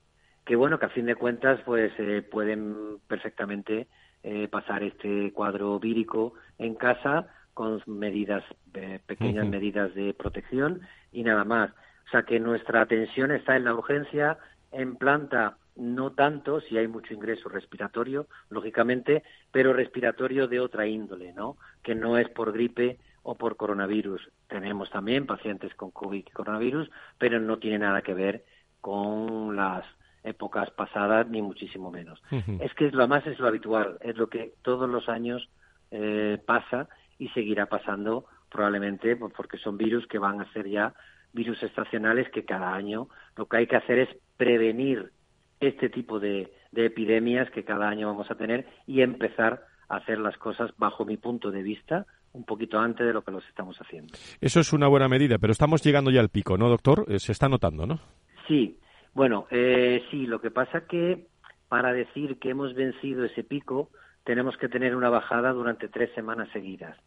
[0.43, 3.87] Que bueno, que a fin de cuentas pues eh, pueden perfectamente
[4.23, 8.43] eh, pasar este cuadro vírico en casa con medidas,
[8.75, 10.81] eh, pequeñas medidas de protección
[11.11, 11.71] y nada más.
[12.05, 14.37] O sea que nuestra atención está en la urgencia,
[14.71, 21.33] en planta no tanto si hay mucho ingreso respiratorio, lógicamente, pero respiratorio de otra índole,
[21.33, 21.57] ¿no?
[21.81, 24.29] Que no es por gripe o por coronavirus.
[24.47, 28.45] Tenemos también pacientes con COVID y coronavirus, pero no tiene nada que ver
[28.81, 29.83] con las
[30.23, 32.21] épocas pasadas, ni muchísimo menos.
[32.59, 35.49] Es que lo más es lo habitual, es lo que todos los años
[35.91, 40.93] eh, pasa y seguirá pasando probablemente porque son virus que van a ser ya
[41.34, 45.11] virus estacionales que cada año lo que hay que hacer es prevenir
[45.59, 50.38] este tipo de, epidemias que cada año vamos a tener y empezar a hacer las
[50.38, 54.13] cosas bajo mi punto de vista un poquito antes de lo que los estamos haciendo.
[54.41, 57.05] Eso es una buena medida, pero estamos llegando ya al pico, ¿no, doctor?
[57.07, 58.01] Eh, se está notando, ¿no?
[58.45, 58.78] Sí,
[59.13, 61.28] bueno, eh, sí, lo que pasa que
[61.70, 63.89] para decir que hemos vencido ese pico
[64.26, 66.97] tenemos que tener una bajada durante tres semanas seguidas.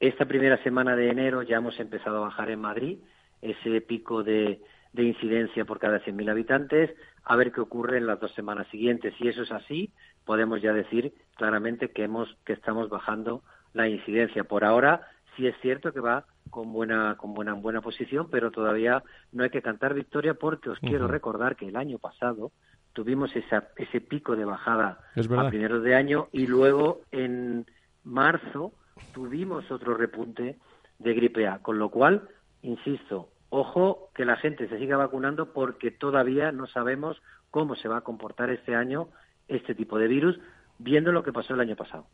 [0.00, 2.98] Esta primera semana de enero ya hemos empezado a bajar en Madrid
[3.40, 4.60] ese pico de,
[4.92, 6.90] de incidencia por cada 100.000 habitantes,
[7.24, 9.14] a ver qué ocurre en las dos semanas siguientes.
[9.18, 9.92] Si eso es así,
[10.24, 13.42] podemos ya decir claramente que, hemos, que estamos bajando
[13.72, 14.44] la incidencia.
[14.44, 15.02] Por ahora,
[15.36, 19.02] sí es cierto que va con buena, con buena, buena posición, pero todavía
[19.32, 22.50] no hay que cantar victoria porque os quiero recordar que el año pasado
[22.98, 27.64] tuvimos esa, ese pico de bajada a primeros de año y luego en
[28.02, 28.72] marzo
[29.14, 30.58] tuvimos otro repunte
[30.98, 32.28] de gripe A, con lo cual,
[32.60, 37.22] insisto, ojo que la gente se siga vacunando porque todavía no sabemos
[37.52, 39.10] cómo se va a comportar este año
[39.46, 40.36] este tipo de virus,
[40.78, 42.06] viendo lo que pasó el año pasado.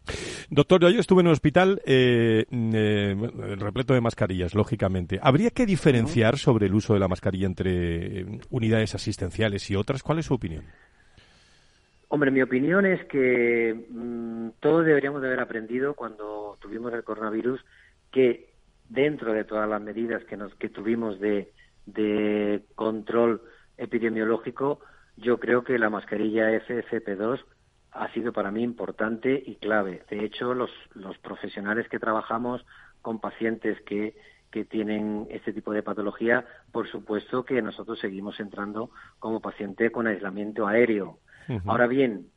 [0.50, 5.18] Doctor, yo estuve en un hospital eh, eh, repleto de mascarillas, lógicamente.
[5.22, 10.02] ¿Habría que diferenciar sobre el uso de la mascarilla entre eh, unidades asistenciales y otras?
[10.02, 10.64] ¿Cuál es su opinión?
[12.08, 17.60] Hombre, mi opinión es que mm, todos deberíamos de haber aprendido cuando tuvimos el coronavirus
[18.10, 18.54] que
[18.88, 21.52] dentro de todas las medidas que, nos, que tuvimos de,
[21.86, 23.42] de control
[23.76, 24.80] epidemiológico,
[25.16, 27.40] yo creo que la mascarilla FFP2
[27.95, 30.03] ha sido para mí importante y clave.
[30.11, 32.66] De hecho, los, los profesionales que trabajamos
[33.03, 34.16] con pacientes que,
[34.51, 40.07] que tienen este tipo de patología, por supuesto que nosotros seguimos entrando como paciente con
[40.07, 41.18] aislamiento aéreo.
[41.66, 42.28] Ahora bien,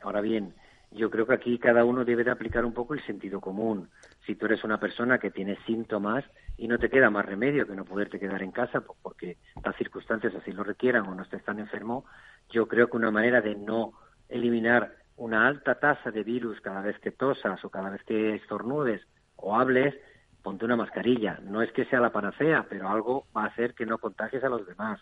[0.00, 0.54] ahora bien,
[0.90, 3.90] yo creo que aquí cada uno debe de aplicar un poco el sentido común.
[4.26, 6.24] Si tú eres una persona que tiene síntomas
[6.56, 10.34] y no te queda más remedio que no poderte quedar en casa porque las circunstancias
[10.34, 12.04] así lo requieran o no estés tan enfermo,
[12.50, 13.92] yo creo que una manera de no
[14.28, 19.02] eliminar una alta tasa de virus cada vez que tosas o cada vez que estornudes
[19.36, 19.94] o hables,
[20.42, 21.38] ponte una mascarilla.
[21.42, 24.48] No es que sea la panacea, pero algo va a hacer que no contagies a
[24.48, 25.00] los demás.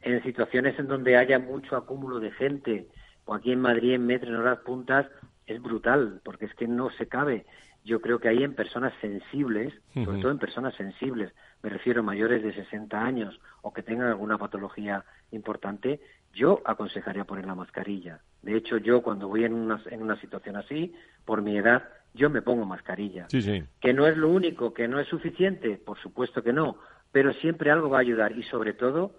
[0.00, 2.88] En situaciones en donde haya mucho acúmulo de gente
[3.24, 5.06] o aquí en Madrid en metro en horas puntas
[5.46, 7.46] es brutal, porque es que no se cabe.
[7.84, 11.32] Yo creo que ahí en personas sensibles, sobre todo en personas sensibles,
[11.62, 16.00] me refiero a mayores de 60 años o que tengan alguna patología importante,
[16.34, 18.20] yo aconsejaría poner la mascarilla.
[18.42, 22.30] De hecho, yo cuando voy en una, en una situación así, por mi edad, yo
[22.30, 23.26] me pongo mascarilla.
[23.28, 23.64] Sí, sí.
[23.80, 26.78] Que no es lo único, que no es suficiente, por supuesto que no,
[27.12, 29.14] pero siempre algo va a ayudar y sobre todo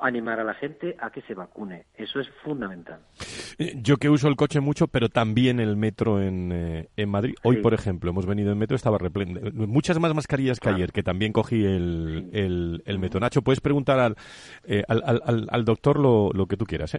[0.00, 1.86] animar a la gente a que se vacune.
[1.94, 3.00] Eso es fundamental.
[3.58, 7.34] Eh, yo que uso el coche mucho, pero también el metro en, eh, en Madrid.
[7.42, 9.40] Hoy, por ejemplo, hemos venido en metro, estaba repleto.
[9.52, 13.20] Muchas más mascarillas que ayer, que también cogí el, el, metro.
[13.20, 14.16] Nacho, puedes preguntar al,
[14.64, 16.96] eh, al, al, doctor lo, lo, que tú quieras.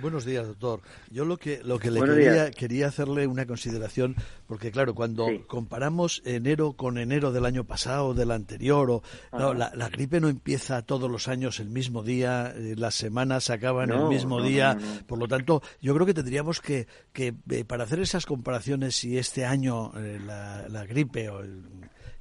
[0.00, 0.80] buenos días, doctor.
[1.10, 4.14] Yo lo que, lo que le quería, quería hacerle una consideración,
[4.46, 9.02] porque claro, cuando comparamos enero con enero del año pasado, del anterior, o,
[9.32, 13.50] la, la gripe no empieza todos los años el mismo mismo día, eh, las semanas
[13.50, 14.76] acaban el mismo día,
[15.06, 17.32] por lo tanto, yo creo que tendríamos que, que
[17.66, 19.92] para hacer esas comparaciones, si este año
[20.26, 21.62] la, la, gripe o el,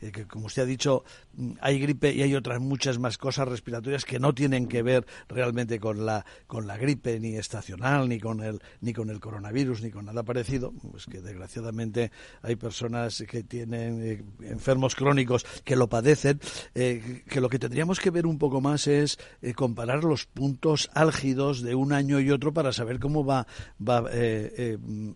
[0.01, 1.03] eh, que como usted ha dicho,
[1.35, 5.05] mm, hay gripe y hay otras muchas más cosas respiratorias que no tienen que ver
[5.27, 9.81] realmente con la, con la gripe ni estacional, ni con el, ni con el coronavirus,
[9.81, 15.75] ni con nada parecido, pues que desgraciadamente hay personas que tienen eh, enfermos crónicos que
[15.75, 16.39] lo padecen,
[16.73, 19.17] eh, que lo que tendríamos que ver un poco más es
[19.55, 23.47] comparar los puntos álgidos de un año y otro para saber cómo va,
[23.79, 24.03] va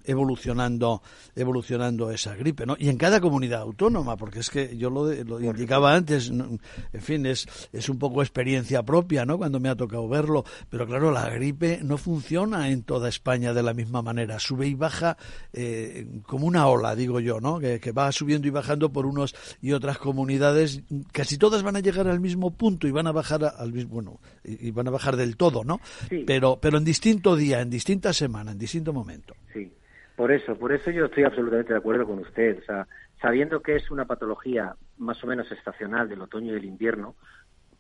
[0.05, 1.01] evolucionando,
[1.36, 2.75] evolucionando esa gripe, ¿no?
[2.80, 5.11] Y en cada comunidad autónoma, porque es que yo lo,
[5.41, 6.59] indicaba antes, en
[7.01, 9.38] fin, es, es un poco experiencia propia, ¿no?
[9.38, 13.63] Cuando me ha tocado verlo, pero claro, la gripe no funciona en toda España de
[13.63, 15.17] la misma manera, sube y baja
[15.53, 17.59] eh, como una ola, digo yo, ¿no?
[17.59, 22.07] Que, va subiendo y bajando por unos y otras comunidades, casi todas van a llegar
[22.07, 25.38] al mismo punto y van a bajar al mismo, bueno, y, van a bajar del
[25.38, 25.80] todo, ¿no?
[26.28, 29.36] Pero, pero en distinto día, en distinta semana, en distinto momento.
[29.53, 29.72] Sí.
[30.20, 32.59] Por eso, por eso yo estoy absolutamente de acuerdo con usted.
[32.59, 32.86] O sea,
[33.22, 37.15] Sabiendo que es una patología más o menos estacional del otoño y del invierno,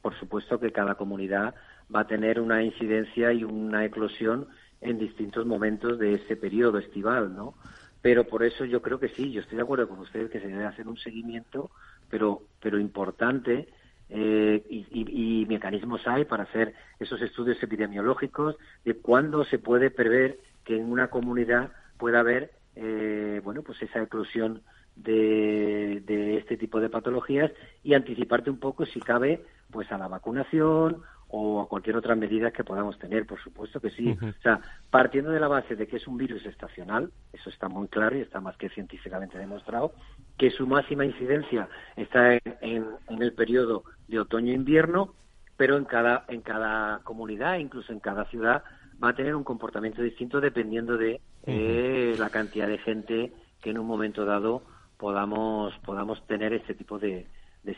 [0.01, 1.53] por supuesto que cada comunidad
[1.93, 4.47] va a tener una incidencia y una eclosión
[4.79, 7.55] en distintos momentos de ese periodo estival, ¿no?
[8.01, 10.47] Pero por eso yo creo que sí, yo estoy de acuerdo con usted que se
[10.47, 11.71] debe hacer un seguimiento,
[12.09, 13.67] pero, pero importante,
[14.07, 20.39] eh, y, y, mecanismos hay para hacer esos estudios epidemiológicos de cuándo se puede prever
[20.63, 24.63] que en una comunidad pueda haber, eh, bueno, pues esa eclosión
[24.95, 27.51] de, este tipo de patologías
[27.83, 32.51] y anticiparte un poco, si cabe, pues a la vacunación o a cualquier otra medida
[32.51, 34.17] que podamos tener, por supuesto que sí.
[34.19, 37.87] O sea, partiendo de la base de que es un virus estacional, eso está muy
[37.87, 39.93] claro y está más que científicamente demostrado,
[40.37, 45.13] que su máxima incidencia está en, el periodo de otoño-invierno,
[45.55, 48.63] pero en cada, en cada comunidad, incluso en cada ciudad,
[49.03, 53.77] va a tener un comportamiento distinto dependiendo de eh, la cantidad de gente que en
[53.79, 54.63] un momento dado
[54.97, 57.27] podamos podamos tener este tipo de,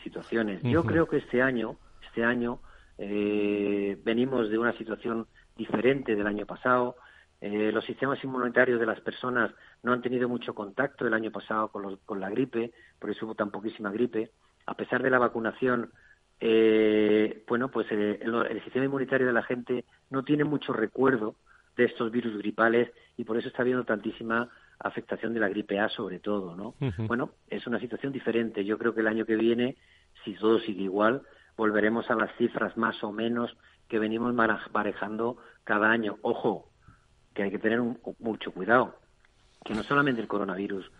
[0.02, 0.62] situaciones.
[0.62, 1.76] Yo creo que este año
[2.08, 2.60] este año
[2.98, 6.96] eh, venimos de una situación diferente del año pasado.
[7.40, 9.50] Eh, los sistemas inmunitarios de las personas
[9.82, 13.34] no han tenido mucho contacto el año pasado con, con la gripe, por eso hubo
[13.34, 14.30] tan poquísima gripe.
[14.66, 15.90] A pesar de la vacunación,
[16.44, 21.36] eh, bueno, pues el, sistema inmunitario de la gente no tiene mucho recuerdo
[21.76, 22.90] de estos virus gripales
[23.22, 24.48] y por eso está habiendo tantísima
[24.80, 26.74] afectación de la gripe A sobre todo, ¿no?
[27.06, 28.64] Bueno, es una situación diferente.
[28.64, 29.76] Yo creo que el año que viene,
[30.24, 31.22] si todo sigue igual,
[31.56, 33.56] volveremos a las cifras más o menos
[33.86, 36.18] que venimos manejando cada año.
[36.22, 36.68] Ojo,
[37.32, 37.80] que hay que tener
[38.18, 38.96] mucho cuidado,
[39.64, 40.90] que no solamente el coronavirus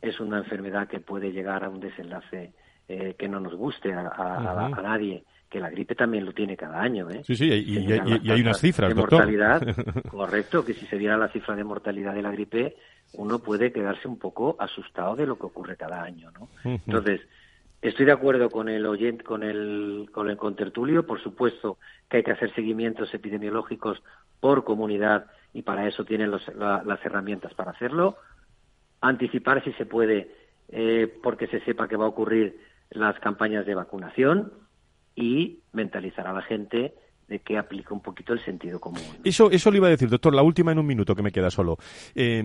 [0.00, 2.54] es una enfermedad que puede llegar a un desenlace
[2.88, 6.80] eh, que no nos guste a, a nadie, que la gripe también lo tiene cada
[6.80, 7.08] año.
[7.10, 7.22] ¿eh?
[7.24, 7.92] Sí, sí, y,
[8.30, 9.62] hay unas cifras, de mortalidad,
[10.10, 12.76] correcto, que si se viera la cifra de mortalidad de la gripe,
[13.14, 16.48] uno puede quedarse un poco asustado de lo que ocurre cada año, ¿no?
[16.64, 17.22] Entonces,
[17.80, 21.78] estoy de acuerdo con el oyente, con el, con el contertulio, por supuesto
[22.10, 24.02] que hay que hacer seguimientos epidemiológicos
[24.40, 28.16] por comunidad y para eso tienen las herramientas para hacerlo.
[29.00, 30.30] Anticipar si se puede,
[30.68, 34.52] eh, porque se sepa que va a ocurrir las campañas de vacunación
[35.18, 36.94] y mentalizar a la gente
[37.28, 39.02] de que aplique un poquito el sentido común.
[39.22, 41.50] Eso, eso le iba a decir, doctor, la última en un minuto que me queda
[41.50, 41.76] solo.
[42.14, 42.42] Eh,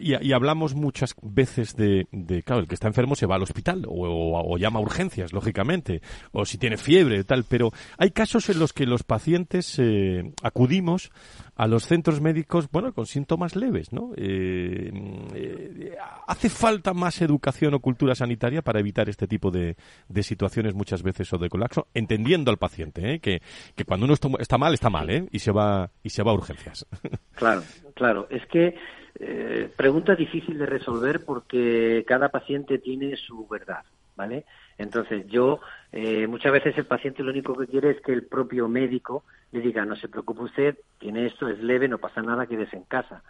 [0.00, 2.06] y, hablamos muchas veces de,
[2.44, 6.02] claro, el que está enfermo se va al hospital o, llama a urgencias, lógicamente,
[6.32, 11.10] o si tiene fiebre, tal, pero hay casos en los que los pacientes eh, acudimos
[11.60, 14.12] a los centros médicos, bueno, con síntomas leves, ¿no?
[14.16, 14.90] Eh,
[15.34, 15.94] eh,
[16.26, 19.76] ¿Hace falta más educación o cultura sanitaria para evitar este tipo de,
[20.22, 21.88] situaciones muchas veces o de colapso?
[21.92, 23.42] Entendiendo al paciente, que,
[23.76, 25.26] que cuando uno está mal, está mal, ¿eh?
[25.30, 26.86] Y se va, y se va a urgencias.
[27.34, 27.62] Claro,
[27.94, 28.26] claro.
[28.28, 28.76] Es que
[29.76, 33.82] pregunta difícil de resolver porque cada paciente tiene su verdad,
[34.14, 34.44] ¿vale?
[34.76, 35.60] Entonces, yo,
[36.28, 39.84] muchas veces el paciente lo único que quiere es que el propio médico le diga,
[39.84, 43.22] no se preocupe usted, tiene esto, es leve, no pasa nada, quédese en casa.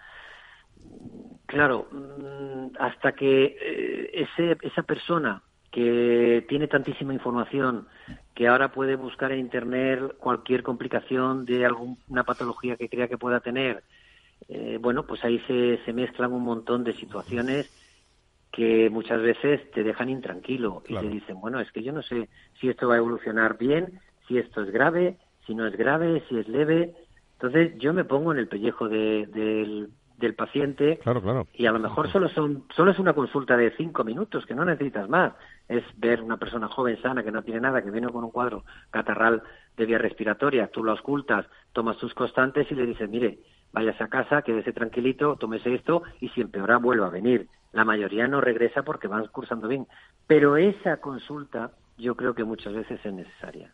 [1.46, 7.86] Claro, mm, hasta que eh, ese, esa persona que tiene tantísima información,
[8.34, 13.40] que ahora puede buscar en Internet cualquier complicación de alguna patología que crea que pueda
[13.40, 13.82] tener,
[14.48, 17.70] eh, bueno, pues ahí se, se mezclan un montón de situaciones
[18.52, 22.28] que muchas veces te dejan intranquilo y te dicen, bueno, es que yo no sé
[22.60, 26.36] si esto va a evolucionar bien, si esto es grave, si no es grave, si
[26.36, 26.94] es leve.
[27.34, 29.90] Entonces yo me pongo en el pellejo del,
[30.20, 31.46] del paciente claro, claro.
[31.54, 34.64] y a lo mejor solo son solo es una consulta de cinco minutos que no
[34.64, 35.32] necesitas más
[35.70, 38.64] es ver una persona joven sana que no tiene nada que viene con un cuadro
[38.90, 39.42] catarral
[39.76, 43.38] de vía respiratoria tú lo auscultas tomas tus constantes y le dices mire
[43.72, 48.26] váyase a casa quédese tranquilito tómese esto y si empeora vuelva a venir la mayoría
[48.26, 49.86] no regresa porque van cursando bien.
[50.26, 53.72] Pero esa consulta yo creo que muchas veces es necesaria.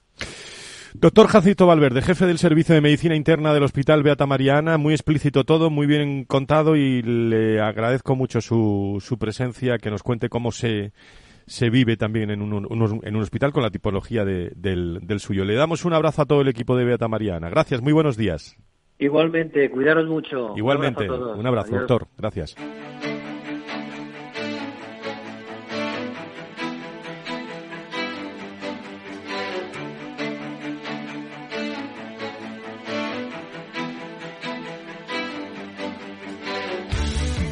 [0.94, 5.44] Doctor Jacinto Valverde, jefe del Servicio de Medicina Interna del Hospital Beata Mariana, muy explícito
[5.44, 10.52] todo, muy bien contado y le agradezco mucho su, su presencia, que nos cuente cómo
[10.52, 10.92] se,
[11.46, 12.66] se vive también en un,
[13.02, 15.44] en un hospital con la tipología de, del, del suyo.
[15.44, 17.48] Le damos un abrazo a todo el equipo de Beata Mariana.
[17.48, 18.56] Gracias, muy buenos días.
[18.98, 20.54] Igualmente, cuidaros mucho.
[20.56, 22.08] Igualmente, un abrazo, un abrazo doctor.
[22.16, 22.56] Gracias.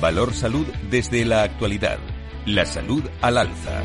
[0.01, 1.99] Valor Salud desde la actualidad.
[2.47, 3.82] La salud al alza.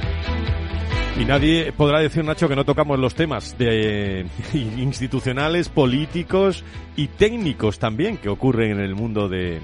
[1.18, 6.64] Y nadie podrá decir, Nacho, que no tocamos los temas de institucionales, políticos
[6.96, 9.60] y técnicos también que ocurren en el mundo de,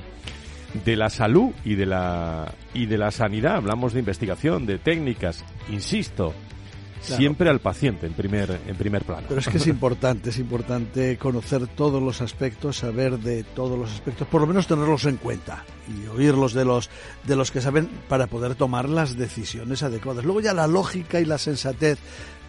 [0.86, 3.56] de la salud y de la y de la sanidad.
[3.56, 6.34] Hablamos de investigación, de técnicas, insisto,
[7.06, 7.20] Claro.
[7.20, 9.28] siempre al paciente en primer en primer plano.
[9.28, 13.92] Pero es que es importante, es importante conocer todos los aspectos, saber de todos los
[13.92, 16.90] aspectos, por lo menos tenerlos en cuenta y oírlos de los
[17.24, 20.26] de los que saben para poder tomar las decisiones adecuadas.
[20.26, 22.00] Luego ya la lógica y la sensatez,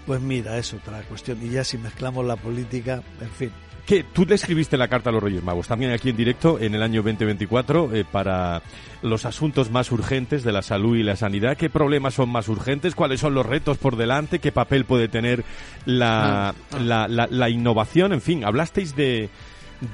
[0.06, 3.50] pues mira, es otra cuestión y ya si mezclamos la política, en fin,
[3.86, 6.74] que tú le escribiste la carta a los Reyes Magos, también aquí en directo en
[6.74, 8.60] el año 2024, eh, para
[9.02, 11.56] los asuntos más urgentes de la salud y la sanidad.
[11.56, 12.96] ¿Qué problemas son más urgentes?
[12.96, 14.40] ¿Cuáles son los retos por delante?
[14.40, 15.44] ¿Qué papel puede tener
[15.84, 18.12] la, la, la, la innovación?
[18.12, 19.30] En fin, hablasteis de,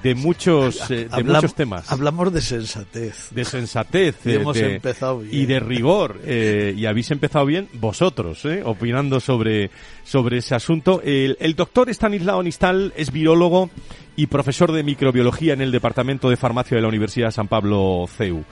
[0.02, 1.90] de muchos eh, de hablamos, muchos temas.
[1.90, 3.30] hablamos de sensatez.
[3.30, 5.34] De sensatez y eh, hemos de, empezado bien.
[5.34, 9.70] y de rigor eh, y habéis empezado bien vosotros eh, opinando sobre
[10.04, 11.00] sobre ese asunto.
[11.04, 13.70] El, el doctor Stanislao Nistal es virólogo
[14.16, 18.44] y profesor de microbiología en el departamento de farmacia de la Universidad San Pablo CEU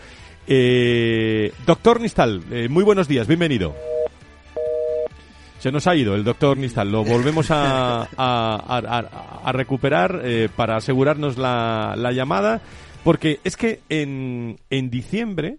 [1.67, 3.75] doctor Nistal muy buenos días bienvenido
[5.61, 6.91] se nos ha ido el doctor Nistal.
[6.91, 12.63] Lo volvemos a, a, a, a recuperar eh, para asegurarnos la, la, llamada,
[13.05, 15.59] porque es que en, en diciembre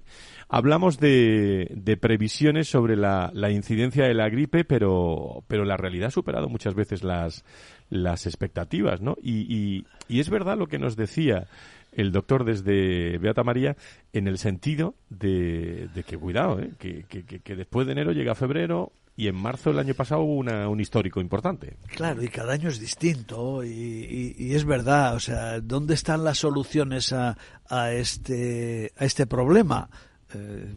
[0.50, 6.08] hablamos de, de previsiones sobre la, la, incidencia de la gripe, pero, pero la realidad
[6.08, 7.46] ha superado muchas veces las,
[7.92, 9.18] las expectativas, ¿no?
[9.22, 11.46] Y, y, y es verdad lo que nos decía
[11.92, 13.76] el doctor desde Beata María
[14.14, 16.72] en el sentido de, de que, cuidado, ¿eh?
[16.80, 20.36] que, que, que, después de enero llega febrero y en marzo del año pasado hubo
[20.38, 21.78] una, un histórico importante.
[21.96, 27.14] Claro, y cada año es distinto y, es verdad, o sea, ¿dónde están las soluciones
[27.14, 27.38] a,
[27.70, 29.92] a, este, a este problema?
[30.34, 30.74] Eh,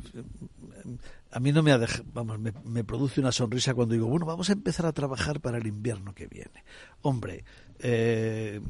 [1.33, 4.27] a mí no me ha dejado, vamos, me, me, produce una sonrisa cuando digo, bueno,
[4.27, 6.65] vamos a empezar a trabajar para el invierno que viene.
[7.01, 7.45] Hombre,
[7.79, 8.61] eh,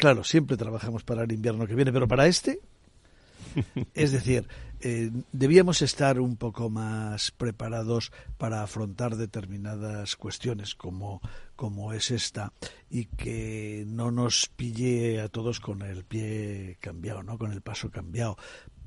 [0.00, 2.60] Claro, siempre trabajamos para el invierno que viene, pero para este,
[3.94, 4.48] es decir,
[4.82, 11.20] eh, debíamos estar un poco más preparados para afrontar determinadas cuestiones como,
[11.54, 12.52] como es esta
[12.88, 17.36] y que no nos pille a todos con el pie cambiado, ¿no?
[17.36, 18.36] Con el paso cambiado.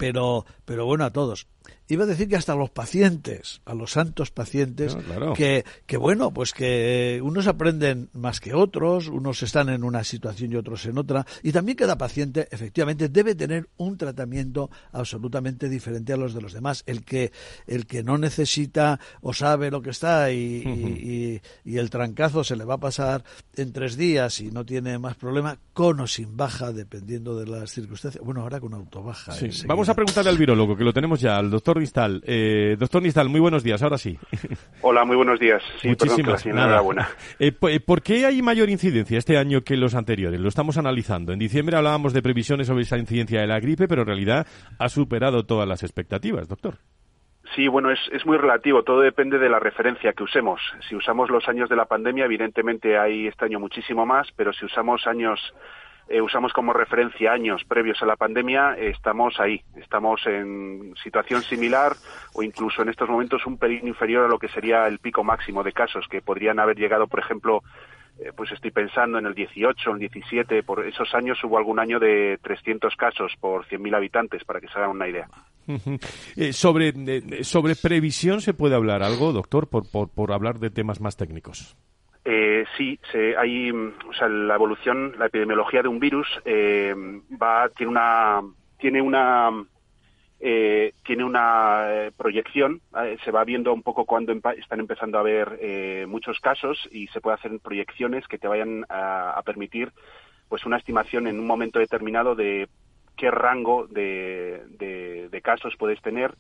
[0.04, 1.47] Pero, pero bueno, a todos.
[1.88, 5.34] Iba a decir que hasta a los pacientes, a los santos pacientes, no, claro.
[5.34, 10.51] que, que bueno, pues que unos aprenden más que otros, unos están en una situación
[10.51, 16.14] y otros en otra, y también cada paciente efectivamente debe tener un tratamiento absolutamente diferente
[16.14, 16.84] a los de los demás.
[16.86, 17.32] El que,
[17.68, 20.97] el que no necesita o sabe lo que está y, uh -huh.
[20.99, 23.24] y, y, y el trancazo se le va a pasar
[23.56, 27.72] en tres días y no tiene más problema, con o sin baja, dependiendo de las
[27.72, 28.24] circunstancias.
[28.24, 29.32] Bueno, ahora con autobaja.
[29.34, 29.49] Sí.
[29.66, 32.22] Vamos a preguntarle al virólogo, que lo tenemos ya, al doctor Nistal.
[32.26, 34.18] Eh, doctor Nistal, muy buenos días, ahora sí.
[34.82, 35.62] Hola, muy buenos días.
[35.82, 37.10] Sí, Muchísimas, perdón, enhorabuena.
[37.39, 40.39] Eh, ¿Por qué hay mayor incidencia este año que los anteriores?
[40.39, 41.34] Lo estamos analizando.
[41.34, 44.48] En diciembre hablábamos de previsiones sobre esa incidencia de la gripe, pero en realidad
[44.80, 46.76] ha superado todas las expectativas, doctor.
[47.56, 50.60] Sí, bueno, es, es, muy relativo, todo depende de la referencia que usemos.
[50.89, 54.66] Si usamos los años de la pandemia, evidentemente hay este año muchísimo más, pero si
[54.66, 55.39] usamos años,
[56.14, 61.41] eh, usamos como referencia años previos a la pandemia, eh, estamos ahí, estamos en situación
[61.41, 61.93] similar
[62.34, 65.64] o incluso en estos momentos un pelín inferior a lo que sería el pico máximo
[65.64, 67.64] de casos, que podrían haber llegado, por ejemplo,
[68.20, 71.99] eh, pues estoy pensando en el 18, el 17, por esos años hubo algún año
[71.99, 75.28] de 300 casos por 100.000 habitantes, para que se hagan una idea.
[76.51, 81.18] Sobre, sobre previsión se puede hablar algo, doctor, por, por, por hablar de temas más
[81.18, 81.76] técnicos.
[82.26, 86.96] Eh, sí, se, hay, o sea, la evolución, la epidemiología de un virus eh,
[87.42, 88.42] va tiene una
[88.78, 89.52] tiene una
[90.46, 95.22] eh, tiene una eh, proyección, eh, se va viendo un poco cuando están empezando a
[95.22, 99.94] haber muchos casos y se puede hacer proyecciones que te vayan a, permitir
[100.50, 102.68] pues una estimación en un momento determinado de
[103.16, 106.36] qué rango de, de, casos puedes tener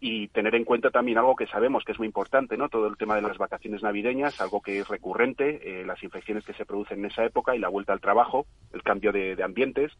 [0.00, 2.68] y tener en cuenta también algo que sabemos que es muy importante, ¿no?
[2.68, 6.64] Todo el tema de las vacaciones navideñas, algo que es recurrente, las infecciones que se
[6.64, 9.92] producen en esa época y la vuelta al trabajo, el cambio de, de ambientes.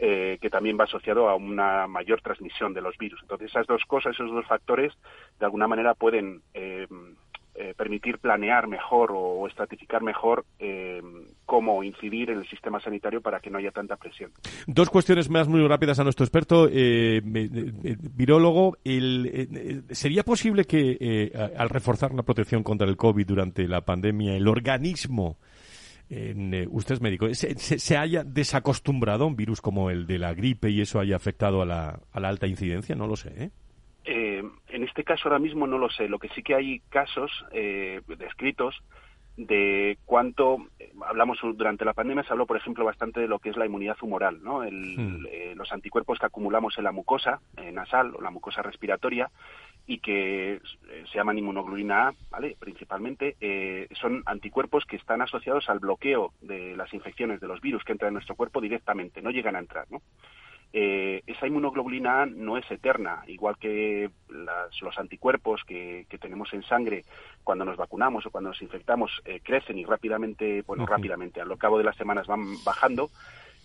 [0.00, 3.18] Eh, que también va asociado a una mayor transmisión de los virus.
[3.22, 4.92] Entonces, esas dos cosas, esos dos factores,
[5.40, 6.86] de alguna manera pueden eh,
[7.58, 10.44] eh, permitir planear mejor o, estratificar mejor
[11.44, 14.30] cómo incidir en el sistema sanitario para que no haya tanta presión.
[14.66, 16.68] Dos cuestiones más muy rápidas a nuestro experto
[18.14, 18.76] virólogo.
[19.90, 25.38] ¿Sería posible que al reforzar la protección contra el COVID durante la pandemia, el organismo
[26.10, 30.70] eh, usted es médico, ¿se, haya desacostumbrado a un virus como el de la gripe
[30.70, 32.94] y eso haya afectado a la, alta incidencia?
[32.94, 33.32] No lo sé.
[33.36, 33.50] ¿eh?
[34.08, 34.42] ¿Eh?
[34.68, 36.08] en este caso ahora mismo no lo sé.
[36.08, 38.76] Lo que sí que hay casos eh, descritos
[39.36, 40.58] de cuánto
[41.06, 43.96] hablamos durante la pandemia se habló por ejemplo bastante de lo que es la inmunidad
[44.02, 45.54] humoral no hmm.
[45.54, 47.38] los anticuerpos que acumulamos en la mucosa
[47.72, 49.30] nasal o la mucosa respiratoria
[49.88, 50.60] y que eh,
[51.10, 52.56] se llaman inmunoglobulina A, ¿vale?
[52.60, 57.82] Principalmente, eh, son anticuerpos que están asociados al bloqueo de las infecciones de los virus
[57.84, 60.02] que entran en nuestro cuerpo directamente, no llegan a entrar, ¿no?
[60.72, 67.04] Eh, esa inmunoglobulina A no es eterna, igual que los anticuerpos que, tenemos en sangre
[67.42, 71.84] cuando nos vacunamos o cuando nos infectamos crecen y rápidamente, bueno, rápidamente, al cabo de
[71.84, 73.08] las semanas van bajando,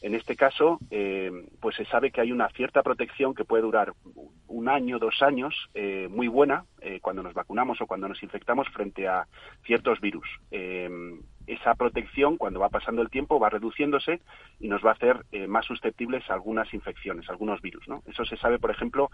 [0.04, 1.32] en este caso, eh,
[1.62, 3.94] pues se sabe que hay una cierta protección que puede durar
[4.50, 8.68] un año, dos años, eh, muy buena eh, cuando nos vacunamos o cuando nos infectamos
[8.68, 9.26] frente a
[9.66, 10.28] ciertos virus.
[11.48, 14.22] Esa protección, cuando va pasando el tiempo, va reduciéndose
[14.60, 17.88] y nos va a hacer más susceptibles a algunas infecciones, algunos virus.
[17.88, 18.04] ¿no?
[18.06, 19.10] Eso se sabe, por ejemplo,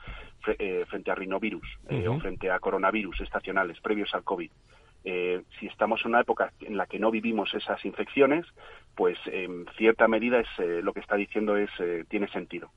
[0.88, 1.68] frente a rinovirus
[2.08, 4.52] o frente a coronavirus estacionales previos al COVID.
[5.06, 8.46] Eh, si estamos en una época en la que no vivimos esas infecciones,
[8.96, 12.70] pues en cierta medida es eh, lo que está diciendo es eh, tiene sentido.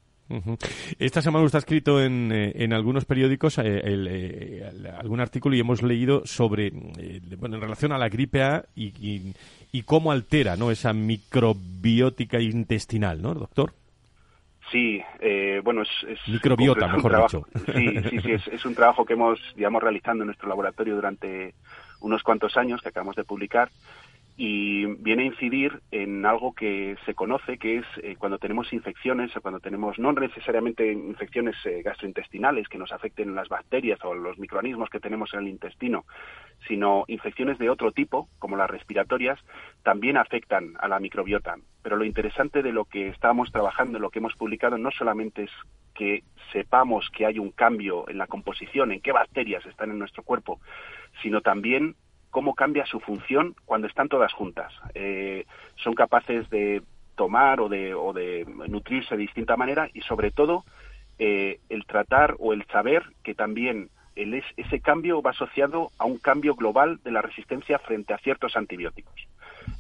[0.99, 6.71] Esta semana usted ha escrito en, en algunos periódicos algún artículo y hemos leído sobre,
[7.39, 9.35] bueno, en relación a la gripe A y,
[9.73, 10.71] y, cómo altera, ¿no?
[10.71, 13.73] Esa microbiótica intestinal, ¿no, doctor?
[14.71, 15.03] Sí,
[15.63, 17.47] bueno, es, microbiota, mejor dicho.
[17.75, 21.55] Sí, sí, sí, es, es, un trabajo que hemos, digamos, realizando en nuestro laboratorio durante
[22.01, 23.71] unos cuantos años que acabamos de publicar
[24.37, 29.37] y viene a incidir en algo que se conoce, que es eh, cuando tenemos infecciones
[29.37, 34.39] o cuando tenemos no necesariamente infecciones eh, gastrointestinales que nos afecten las bacterias o los
[34.39, 36.07] microorganismos que tenemos en el intestino,
[36.67, 39.39] sino infecciones de otro tipo, como las respiratorias,
[39.83, 41.57] también afectan a la microbiota.
[41.83, 45.51] Pero lo interesante de lo que estábamos trabajando, lo que hemos publicado, no solamente es
[45.95, 46.23] que
[46.53, 50.59] sepamos que hay un cambio en la composición, en qué bacterias están en nuestro cuerpo,
[51.23, 51.97] sino también
[52.33, 54.73] cómo cambia su función cuando están todas juntas.
[54.95, 55.45] Eh,
[55.77, 56.83] son capaces de
[57.15, 60.65] tomar o de, o de nutrirse de distinta manera y sobre todo
[61.19, 66.17] eh, el tratar o el saber que también el, ese cambio va asociado a un
[66.17, 69.15] cambio global de la resistencia frente a ciertos antibióticos.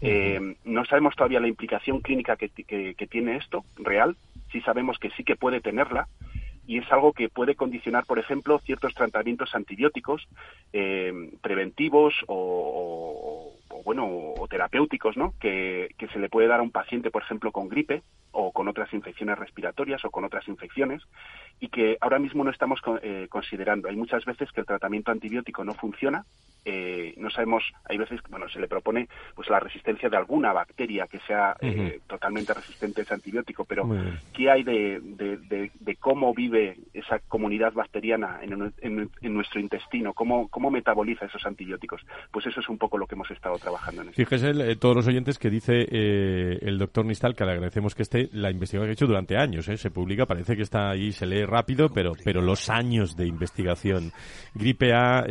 [0.03, 4.17] Eh, no sabemos todavía la implicación clínica que, que, tiene esto, real,
[4.51, 6.07] sí sabemos que sí que puede tenerla,
[6.67, 10.29] y es algo que puede condicionar, por ejemplo, ciertos tratamientos antibióticos
[10.73, 13.53] eh, preventivos o,
[13.85, 14.07] bueno
[14.39, 15.35] o terapéuticos, ¿no?
[15.41, 18.69] Que, que, se le puede dar a un paciente, por ejemplo, con gripe o con
[18.69, 21.03] otras infecciones respiratorias o con otras infecciones
[21.59, 23.89] y que ahora mismo no estamos eh, considerando.
[23.89, 26.25] Hay muchas veces que el tratamiento antibiótico no funciona
[26.65, 31.09] eh, no sabemos, hay veces, bueno, se le propone pues la resistencia de alguna bacteria
[31.09, 33.89] que sea eh, totalmente resistente a ese antibiótico, pero
[34.33, 40.13] ¿qué hay de, de, cómo vive esa comunidad bacteriana en, en, nuestro intestino?
[40.13, 42.01] ¿Cómo, ¿Cómo metaboliza esos antibióticos?
[42.31, 44.23] Pues eso es un poco lo que hemos estado trabajando en esto.
[44.23, 48.29] Fíjese, eh, todos los oyentes que dice el doctor Nistal, que le agradecemos que esté,
[48.33, 51.45] la investigación que ha hecho durante años, se publica, parece que está ahí, se lee
[51.45, 54.13] rápido, pero, pero los años de investigación,
[54.55, 55.25] gripe A,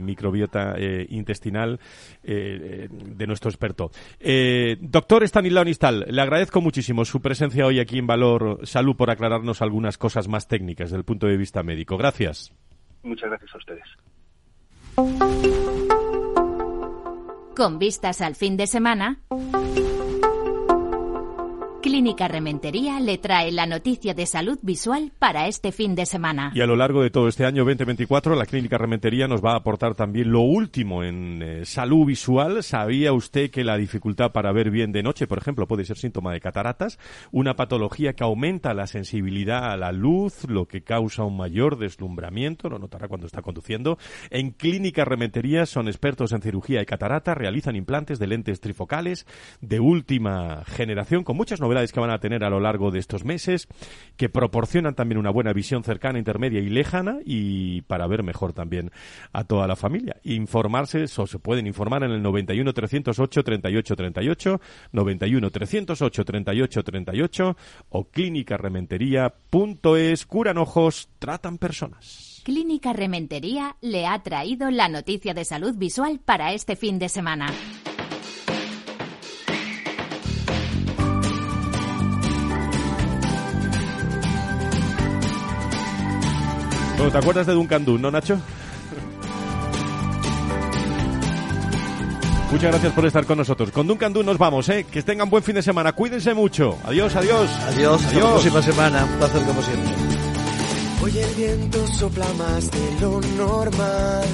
[0.00, 1.80] microbiota eh, intestinal
[2.22, 3.90] eh, de nuestro experto.
[4.20, 9.10] Eh, doctor Stanislao Nistal, le agradezco muchísimo su presencia hoy aquí en Valor Salud por
[9.10, 11.96] aclararnos algunas cosas más técnicas desde el punto de vista médico.
[11.96, 12.52] Gracias.
[13.02, 13.84] Muchas gracias a ustedes.
[17.56, 19.20] Con vistas al fin de semana.
[21.94, 26.50] Clínica Rementería le trae la noticia de salud visual para este fin de semana.
[26.52, 29.58] Y a lo largo de todo este año 2024, la Clínica Rementería nos va a
[29.58, 32.64] aportar también lo último en eh, salud visual.
[32.64, 36.32] ¿Sabía usted que la dificultad para ver bien de noche, por ejemplo, puede ser síntoma
[36.32, 36.98] de cataratas?
[37.30, 42.68] Una patología que aumenta la sensibilidad a la luz, lo que causa un mayor deslumbramiento,
[42.68, 43.98] lo notará cuando está conduciendo.
[44.30, 49.28] En Clínica Rementería son expertos en cirugía y catarata, realizan implantes de lentes trifocales
[49.60, 53.24] de última generación con muchas novedades que van a tener a lo largo de estos
[53.24, 53.68] meses,
[54.16, 58.90] que proporcionan también una buena visión cercana, intermedia y lejana y para ver mejor también
[59.32, 60.16] a toda la familia.
[60.24, 64.60] Informarse, o se pueden informar en el 91 308 38 38,
[64.92, 67.56] 91 308 38 38
[67.90, 70.26] o clínicarementería.es.
[70.26, 72.42] Curan ojos, tratan personas.
[72.44, 77.46] Clínica Rementería le ha traído la noticia de salud visual para este fin de semana.
[87.04, 88.38] Bueno, ¿te acuerdas de Duncan Dun, no, Nacho?
[92.50, 93.70] Muchas gracias por estar con nosotros.
[93.72, 94.86] Con Duncan Dun nos vamos, ¿eh?
[94.90, 95.92] Que tengan buen fin de semana.
[95.92, 96.78] Cuídense mucho.
[96.82, 97.50] Adiós, adiós.
[97.68, 99.04] Adiós, hasta la próxima semana.
[99.04, 99.92] Un placer como siempre.
[101.02, 104.24] Hoy el viento sopla más de lo normal.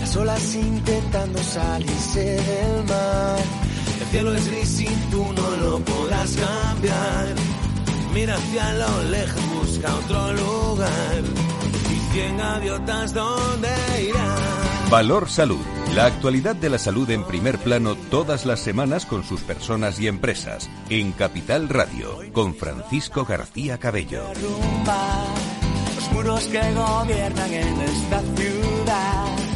[0.00, 3.38] Las olas intentando salirse del mar.
[4.00, 7.26] El cielo es gris y tú no lo podrás cambiar.
[8.12, 11.37] Mira hacia lo lejos, busca otro lugar.
[12.08, 13.68] Y cien gaviotas, ¿dónde
[14.08, 14.68] irán?
[14.90, 15.60] Valor Salud.
[15.94, 20.06] La actualidad de la salud en primer plano todas las semanas con sus personas y
[20.06, 20.70] empresas.
[20.88, 24.22] En Capital Radio, con Francisco García Cabello.
[24.34, 25.24] Rumba,
[25.94, 29.47] los muros que gobiernan en esta ciudad.